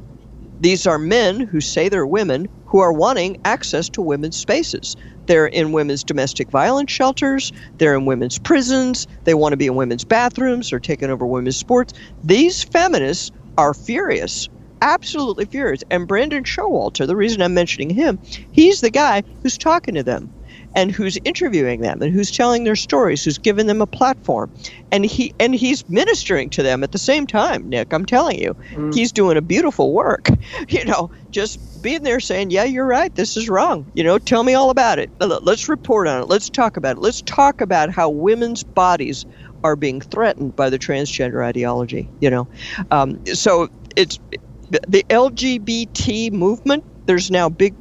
[0.60, 4.94] these are men who say they're women who are wanting access to women's spaces.
[5.26, 9.74] They're in women's domestic violence shelters, they're in women's prisons, they want to be in
[9.74, 11.94] women's bathrooms or taking over women's sports.
[12.22, 14.48] These feminists are furious,
[14.82, 15.82] absolutely furious.
[15.90, 18.18] And Brandon Showalter, the reason I'm mentioning him,
[18.52, 20.30] he's the guy who's talking to them
[20.74, 24.50] and who's interviewing them and who's telling their stories, who's given them a platform.
[24.92, 27.92] And he and he's ministering to them at the same time, Nick.
[27.92, 28.56] I'm telling you.
[28.72, 28.94] Mm.
[28.94, 30.28] He's doing a beautiful work.
[30.68, 33.14] You know, just being there saying, "Yeah, you're right.
[33.14, 35.10] This is wrong." You know, tell me all about it.
[35.20, 36.28] Let's report on it.
[36.28, 37.00] Let's talk about it.
[37.00, 39.26] Let's talk about how women's bodies
[39.64, 42.48] are being threatened by the transgender ideology, you know.
[42.90, 44.18] Um, so it's
[44.70, 47.74] the LGBT movement, there's now big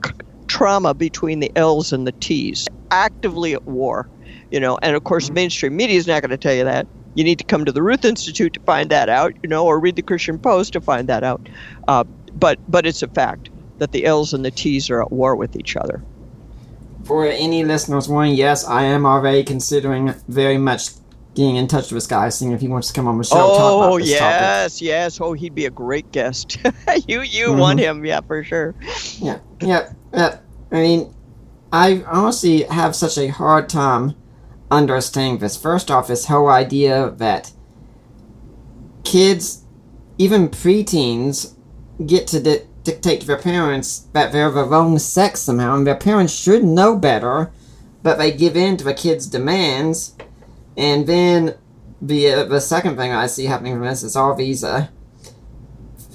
[0.49, 4.09] trauma between the L's and the T's actively at war,
[4.51, 4.77] you know.
[4.81, 5.35] And of course, mm-hmm.
[5.35, 6.87] mainstream media is not going to tell you that.
[7.15, 9.79] You need to come to the Ruth Institute to find that out, you know, or
[9.79, 11.47] read the Christian Post to find that out.
[11.87, 15.35] Uh, but but it's a fact that the L's and the T's are at war
[15.35, 16.03] with each other.
[17.05, 20.89] For any listeners wondering, yes, I am already considering very much
[21.35, 23.35] getting in touch with this guy, seeing if he wants to come on the show.
[23.37, 24.81] Oh yes, topic.
[24.81, 25.21] yes.
[25.21, 26.57] Oh, he'd be a great guest.
[27.07, 27.59] you you mm-hmm.
[27.59, 28.75] want him, yeah, for sure.
[29.19, 30.39] Yeah, yeah, yeah.
[30.71, 31.13] I mean,
[31.71, 34.15] I honestly have such a hard time
[34.71, 35.57] understanding this.
[35.57, 37.51] First off, this whole idea that
[39.03, 39.63] kids,
[40.17, 41.55] even preteens,
[42.05, 45.95] get to di- dictate to their parents that they're the wrong sex somehow, and their
[45.95, 47.51] parents should know better,
[48.03, 50.15] but they give in to the kids' demands.
[50.77, 51.55] And then
[52.01, 54.87] the uh, the second thing I see happening from this is all these uh,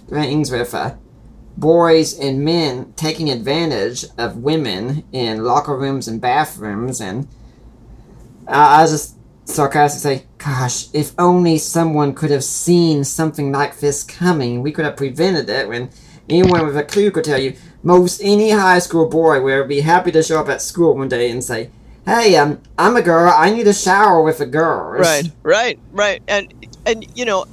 [0.09, 0.95] things with uh,
[1.57, 7.29] boys and men taking advantage of women in locker rooms and bathrooms, and
[8.47, 14.03] I was just sarcastically say, "Gosh, if only someone could have seen something like this
[14.03, 15.91] coming, we could have prevented it." When
[16.29, 20.11] anyone with a clue could tell you, most any high school boy would be happy
[20.13, 21.71] to show up at school one day and say.
[22.07, 23.33] Hey, um, I'm a girl.
[23.35, 24.91] I need a shower with a girl.
[24.91, 26.23] Right, right, right.
[26.29, 26.53] And
[26.85, 27.47] and you know,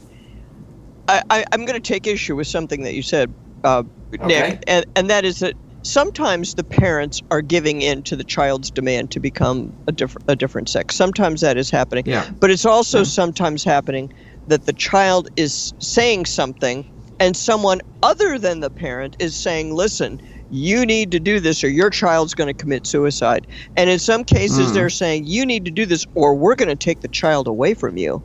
[1.07, 3.33] I, I I'm going to take issue with something that you said
[3.63, 3.83] uh,
[4.25, 8.71] Nick, and, and that is that sometimes the parents are giving in to the child's
[8.71, 10.95] demand to become a different a different sex.
[10.95, 12.03] Sometimes that is happening.
[12.05, 12.29] Yeah.
[12.39, 13.03] But it's also yeah.
[13.05, 14.11] sometimes happening
[14.47, 16.85] that the child is saying something
[17.19, 20.19] and someone other than the parent is saying, "Listen,
[20.51, 23.47] you need to do this or your child's going to commit suicide.
[23.77, 24.73] And in some cases, mm.
[24.73, 27.73] they're saying, you need to do this or we're going to take the child away
[27.73, 28.21] from you.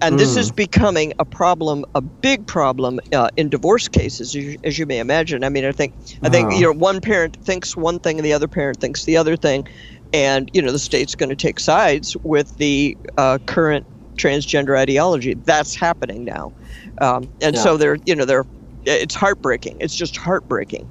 [0.00, 0.18] And mm.
[0.18, 4.78] this is becoming a problem, a big problem uh, in divorce cases, as you, as
[4.78, 5.44] you, may imagine.
[5.44, 8.32] I mean, I think, I think, you know, one parent thinks one thing and the
[8.32, 9.68] other parent thinks the other thing.
[10.12, 15.34] And, you know, the state's going to take sides with the uh, current transgender ideology.
[15.34, 16.52] That's happening now.
[17.00, 17.62] Um, and yeah.
[17.62, 18.46] so they're, you know, they're,
[18.84, 19.76] it's heartbreaking.
[19.80, 20.90] It's just heartbreaking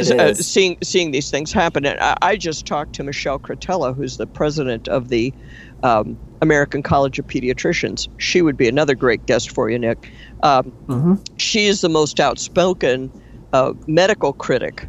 [0.00, 1.84] uh, seeing seeing these things happen.
[1.86, 5.32] And I, I, just talked to Michelle Cretella, who's the president of the
[5.82, 8.08] um, American College of Pediatricians.
[8.18, 10.10] She would be another great guest for you, Nick.
[10.42, 11.14] Um, mm-hmm.
[11.36, 13.12] She is the most outspoken
[13.52, 14.88] uh, medical critic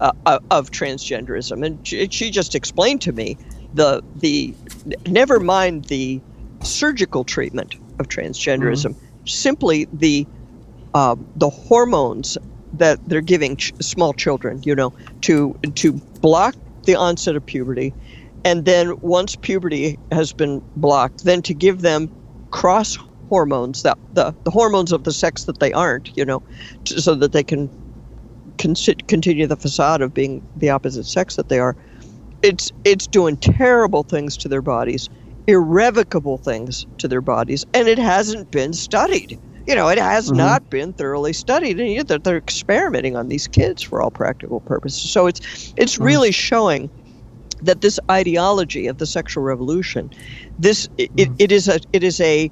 [0.00, 0.12] uh,
[0.50, 3.36] of transgenderism, and she, she, just explained to me
[3.74, 4.54] the the
[5.06, 6.20] never mind the
[6.62, 9.26] surgical treatment of transgenderism, mm-hmm.
[9.26, 10.26] simply the
[10.94, 12.38] uh, the hormones
[12.72, 14.92] that they're giving ch- small children, you know,
[15.22, 16.54] to to block
[16.86, 17.94] the onset of puberty,
[18.44, 22.10] and then once puberty has been blocked, then to give them
[22.50, 22.96] cross
[23.28, 26.42] hormones that the, the hormones of the sex that they aren't, you know,
[26.86, 27.70] so that they can
[28.58, 28.74] con-
[29.06, 31.76] continue the facade of being the opposite sex that they are.
[32.42, 35.08] It's it's doing terrible things to their bodies,
[35.46, 39.38] irrevocable things to their bodies, and it hasn't been studied
[39.68, 40.38] you know, it has mm-hmm.
[40.38, 45.10] not been thoroughly studied, and yet they're experimenting on these kids for all practical purposes.
[45.10, 46.04] So it's it's mm-hmm.
[46.04, 46.90] really showing
[47.62, 50.10] that this ideology of the sexual revolution,
[50.58, 51.34] this it, mm-hmm.
[51.38, 52.50] it is a it is a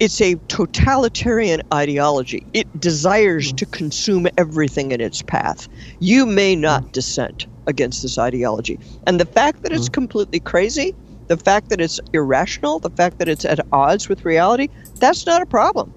[0.00, 2.44] it's a totalitarian ideology.
[2.54, 3.56] It desires mm-hmm.
[3.56, 5.68] to consume everything in its path.
[6.00, 6.90] You may not mm-hmm.
[6.90, 8.80] dissent against this ideology.
[9.06, 9.92] And the fact that it's mm-hmm.
[9.92, 10.92] completely crazy,
[11.32, 15.40] the fact that it's irrational, the fact that it's at odds with reality, that's not
[15.40, 15.92] a problem.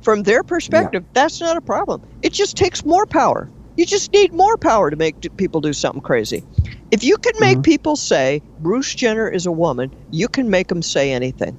[0.00, 1.10] From their perspective, yeah.
[1.12, 2.00] that's not a problem.
[2.22, 3.50] It just takes more power.
[3.76, 6.42] You just need more power to make people do something crazy.
[6.90, 7.62] If you can make mm-hmm.
[7.62, 11.58] people say Bruce Jenner is a woman, you can make them say anything.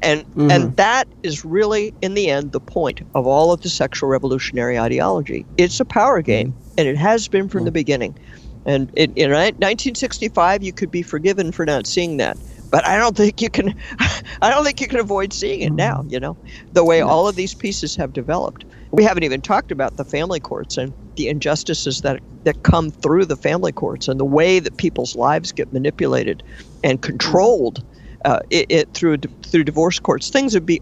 [0.00, 0.50] And mm-hmm.
[0.50, 4.78] and that is really in the end the point of all of the sexual revolutionary
[4.78, 5.44] ideology.
[5.56, 7.64] It's a power game and it has been from mm-hmm.
[7.66, 8.18] the beginning.
[8.66, 12.36] And in, in 1965 you could be forgiven for not seeing that
[12.74, 13.72] but I don't think you can.
[14.42, 16.04] I don't think you can avoid seeing it now.
[16.08, 16.36] You know,
[16.72, 18.64] the way all of these pieces have developed.
[18.90, 23.26] We haven't even talked about the family courts and the injustices that that come through
[23.26, 26.42] the family courts and the way that people's lives get manipulated
[26.82, 27.84] and controlled
[28.24, 30.30] uh, it, it, through through divorce courts.
[30.30, 30.80] Things would be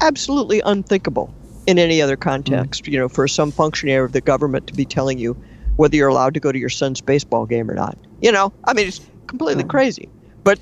[0.00, 1.34] absolutely unthinkable
[1.66, 2.84] in any other context.
[2.84, 2.92] Mm-hmm.
[2.92, 5.36] You know, for some functionary of the government to be telling you
[5.76, 7.96] whether you're allowed to go to your son's baseball game or not.
[8.20, 9.70] You know, I mean, it's completely mm-hmm.
[9.70, 10.08] crazy.
[10.44, 10.60] But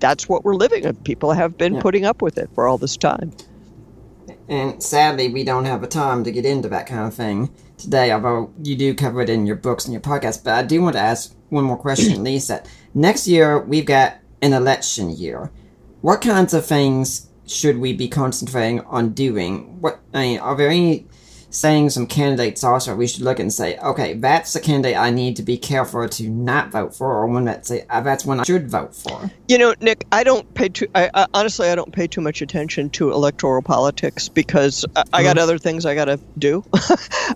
[0.00, 0.96] that's what we're living in.
[0.96, 1.82] People have been yeah.
[1.82, 3.32] putting up with it for all this time.
[4.48, 8.10] And sadly, we don't have the time to get into that kind of thing today,
[8.10, 10.42] although you do cover it in your books and your podcast.
[10.42, 12.64] But I do want to ask one more question, Lisa.
[12.94, 15.50] next year, we've got an election year.
[16.00, 19.80] What kinds of things should we be concentrating on doing?
[19.80, 21.06] What I mean, are there any
[21.50, 25.36] saying some candidates also we should look and say, okay, that's the candidate I need
[25.36, 28.44] to be careful to not vote for, or one that say uh, that's one I
[28.44, 29.30] should vote for.
[29.48, 30.86] You know, Nick, I don't pay too.
[30.94, 35.22] I, I, honestly, I don't pay too much attention to electoral politics because I, I
[35.22, 35.42] got mm-hmm.
[35.42, 36.64] other things I got to do.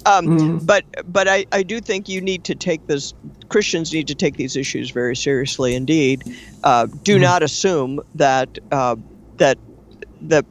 [0.07, 0.59] um, mm-hmm.
[0.65, 3.13] But but I, I do think you need to take this.
[3.49, 6.23] Christians need to take these issues very seriously indeed.
[6.63, 7.23] Uh, do mm-hmm.
[7.23, 8.97] not assume that uh,
[9.37, 9.59] that
[10.23, 10.47] that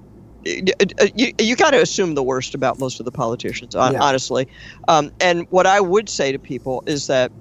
[0.45, 3.91] you, you got to assume the worst about most of the politicians, yeah.
[3.99, 4.47] honestly.
[4.87, 7.31] Um, and what I would say to people is that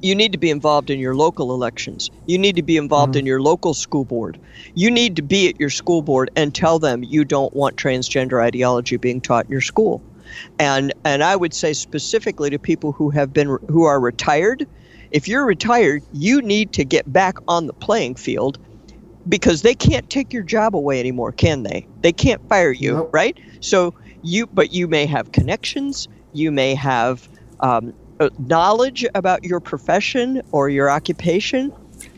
[0.00, 2.10] you need to be involved in your local elections.
[2.26, 3.20] You need to be involved mm-hmm.
[3.20, 4.38] in your local school board.
[4.74, 8.42] You need to be at your school board and tell them you don't want transgender
[8.42, 10.02] ideology being taught in your school.
[10.58, 14.66] And and I would say specifically to people who have been who are retired,
[15.10, 18.58] if you're retired, you need to get back on the playing field
[19.28, 21.86] because they can't take your job away anymore, can they?
[22.00, 23.10] They can't fire you, nope.
[23.12, 23.38] right?
[23.60, 27.28] So you, but you may have connections, you may have
[27.60, 31.72] um, uh, knowledge about your profession or your occupation,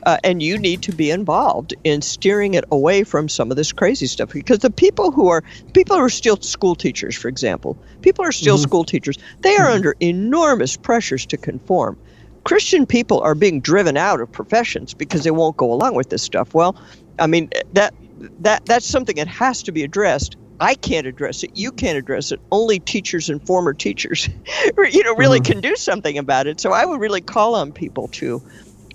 [0.05, 3.73] uh, and you need to be involved in steering it away from some of this
[3.73, 4.33] crazy stuff.
[4.33, 5.43] Because the people who are
[5.73, 8.63] people who are still school teachers, for example, people are still mm-hmm.
[8.63, 9.19] school teachers.
[9.41, 9.75] They are mm-hmm.
[9.75, 11.99] under enormous pressures to conform.
[12.45, 16.23] Christian people are being driven out of professions because they won't go along with this
[16.23, 16.55] stuff.
[16.55, 16.77] Well,
[17.19, 17.95] I mean that
[18.41, 20.37] that that's something that has to be addressed.
[20.61, 21.51] I can't address it.
[21.55, 22.41] You can't address it.
[22.53, 24.29] Only teachers and former teachers,
[24.79, 25.53] you know, really mm-hmm.
[25.53, 26.61] can do something about it.
[26.61, 28.43] So I would really call on people to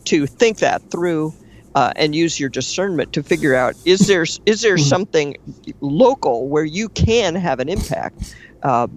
[0.05, 1.33] to think that through
[1.73, 4.83] uh, and use your discernment to figure out is there is there mm-hmm.
[4.83, 5.37] something
[5.81, 8.87] local where you can have an impact uh,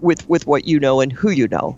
[0.00, 1.76] with with what you know and who you know.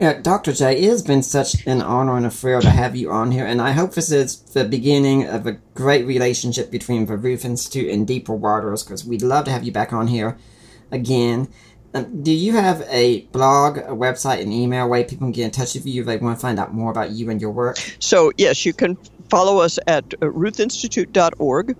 [0.00, 0.52] Yeah, Dr.
[0.52, 3.46] J, it has been such an honor and a thrill to have you on here,
[3.46, 7.90] and I hope this is the beginning of a great relationship between the Ruth Institute
[7.90, 10.36] and Deeper Waters, because we'd love to have you back on here
[10.90, 11.48] again.
[11.94, 15.50] Um, do you have a blog, a website, an email way people can get in
[15.52, 17.78] touch with you if they want to find out more about you and your work?
[18.00, 18.96] So, yes, you can
[19.30, 21.76] follow us at uh, ruthinstitute.org.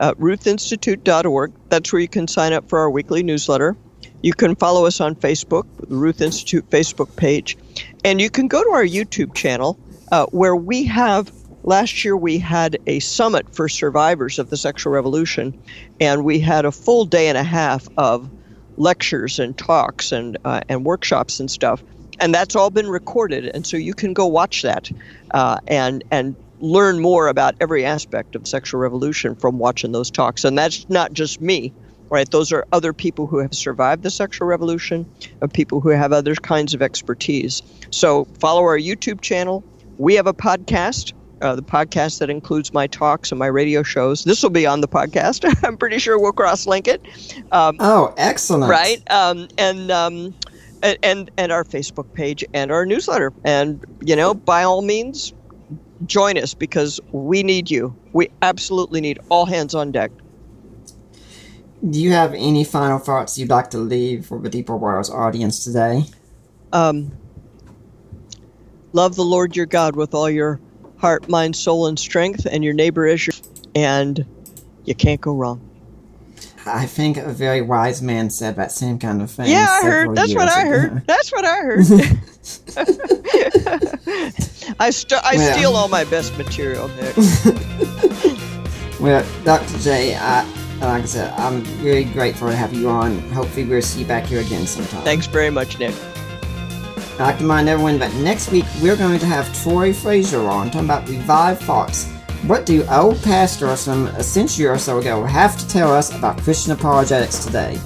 [0.00, 1.52] Uh, ruthinstitute.org.
[1.68, 3.76] That's where you can sign up for our weekly newsletter.
[4.22, 7.56] You can follow us on Facebook, the Ruth Institute Facebook page,
[8.04, 9.78] and you can go to our YouTube channel
[10.12, 11.32] uh, where we have.
[11.62, 15.62] Last year, we had a summit for survivors of the sexual revolution,
[16.00, 18.30] and we had a full day and a half of
[18.78, 21.82] lectures and talks and uh, and workshops and stuff,
[22.18, 24.90] and that's all been recorded, and so you can go watch that
[25.32, 30.44] uh, and and learn more about every aspect of sexual revolution from watching those talks.
[30.44, 31.72] And that's not just me
[32.10, 32.30] right?
[32.30, 36.34] Those are other people who have survived the sexual revolution, of people who have other
[36.34, 37.62] kinds of expertise.
[37.90, 39.64] So follow our YouTube channel.
[39.96, 41.14] We have a podcast.
[41.40, 44.24] Uh, the podcast that includes my talks and my radio shows.
[44.24, 45.50] This will be on the podcast.
[45.64, 47.00] I'm pretty sure we'll cross link it.
[47.50, 48.70] Um, oh, excellent!
[48.70, 50.34] Right, um, and um,
[50.82, 53.32] and and our Facebook page and our newsletter.
[53.42, 55.32] And you know, by all means,
[56.04, 57.96] join us because we need you.
[58.12, 60.10] We absolutely need all hands on deck
[61.88, 65.64] do you have any final thoughts you'd like to leave for the Deeper Waters audience
[65.64, 66.04] today?
[66.72, 67.16] Um,
[68.92, 70.60] love the Lord your God with all your
[70.98, 73.34] heart, mind, soul, and strength, and your neighbor as your,
[73.74, 74.26] and
[74.84, 75.66] you can't go wrong.
[76.66, 79.50] I think a very wise man said that same kind of thing.
[79.50, 80.14] Yeah, I heard.
[80.14, 81.06] That's what I heard.
[81.06, 81.80] That's what I heard.
[84.78, 87.16] I st- I well, steal all my best material, Nick.
[89.00, 89.78] well, Dr.
[89.78, 90.44] J, I,
[90.88, 93.18] like I said, I'm very grateful to have you on.
[93.30, 95.02] Hopefully, we'll see you back here again sometime.
[95.02, 95.94] Thanks very much, Nick.
[97.14, 100.70] I'd like to remind everyone that next week we're going to have Troy Fraser on
[100.70, 102.06] talking about revived thoughts.
[102.46, 106.38] What do old pastors from a century or so ago have to tell us about
[106.38, 107.78] Christian apologetics today?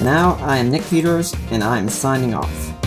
[0.00, 2.77] Now, I am Nick Peters, and I am signing off.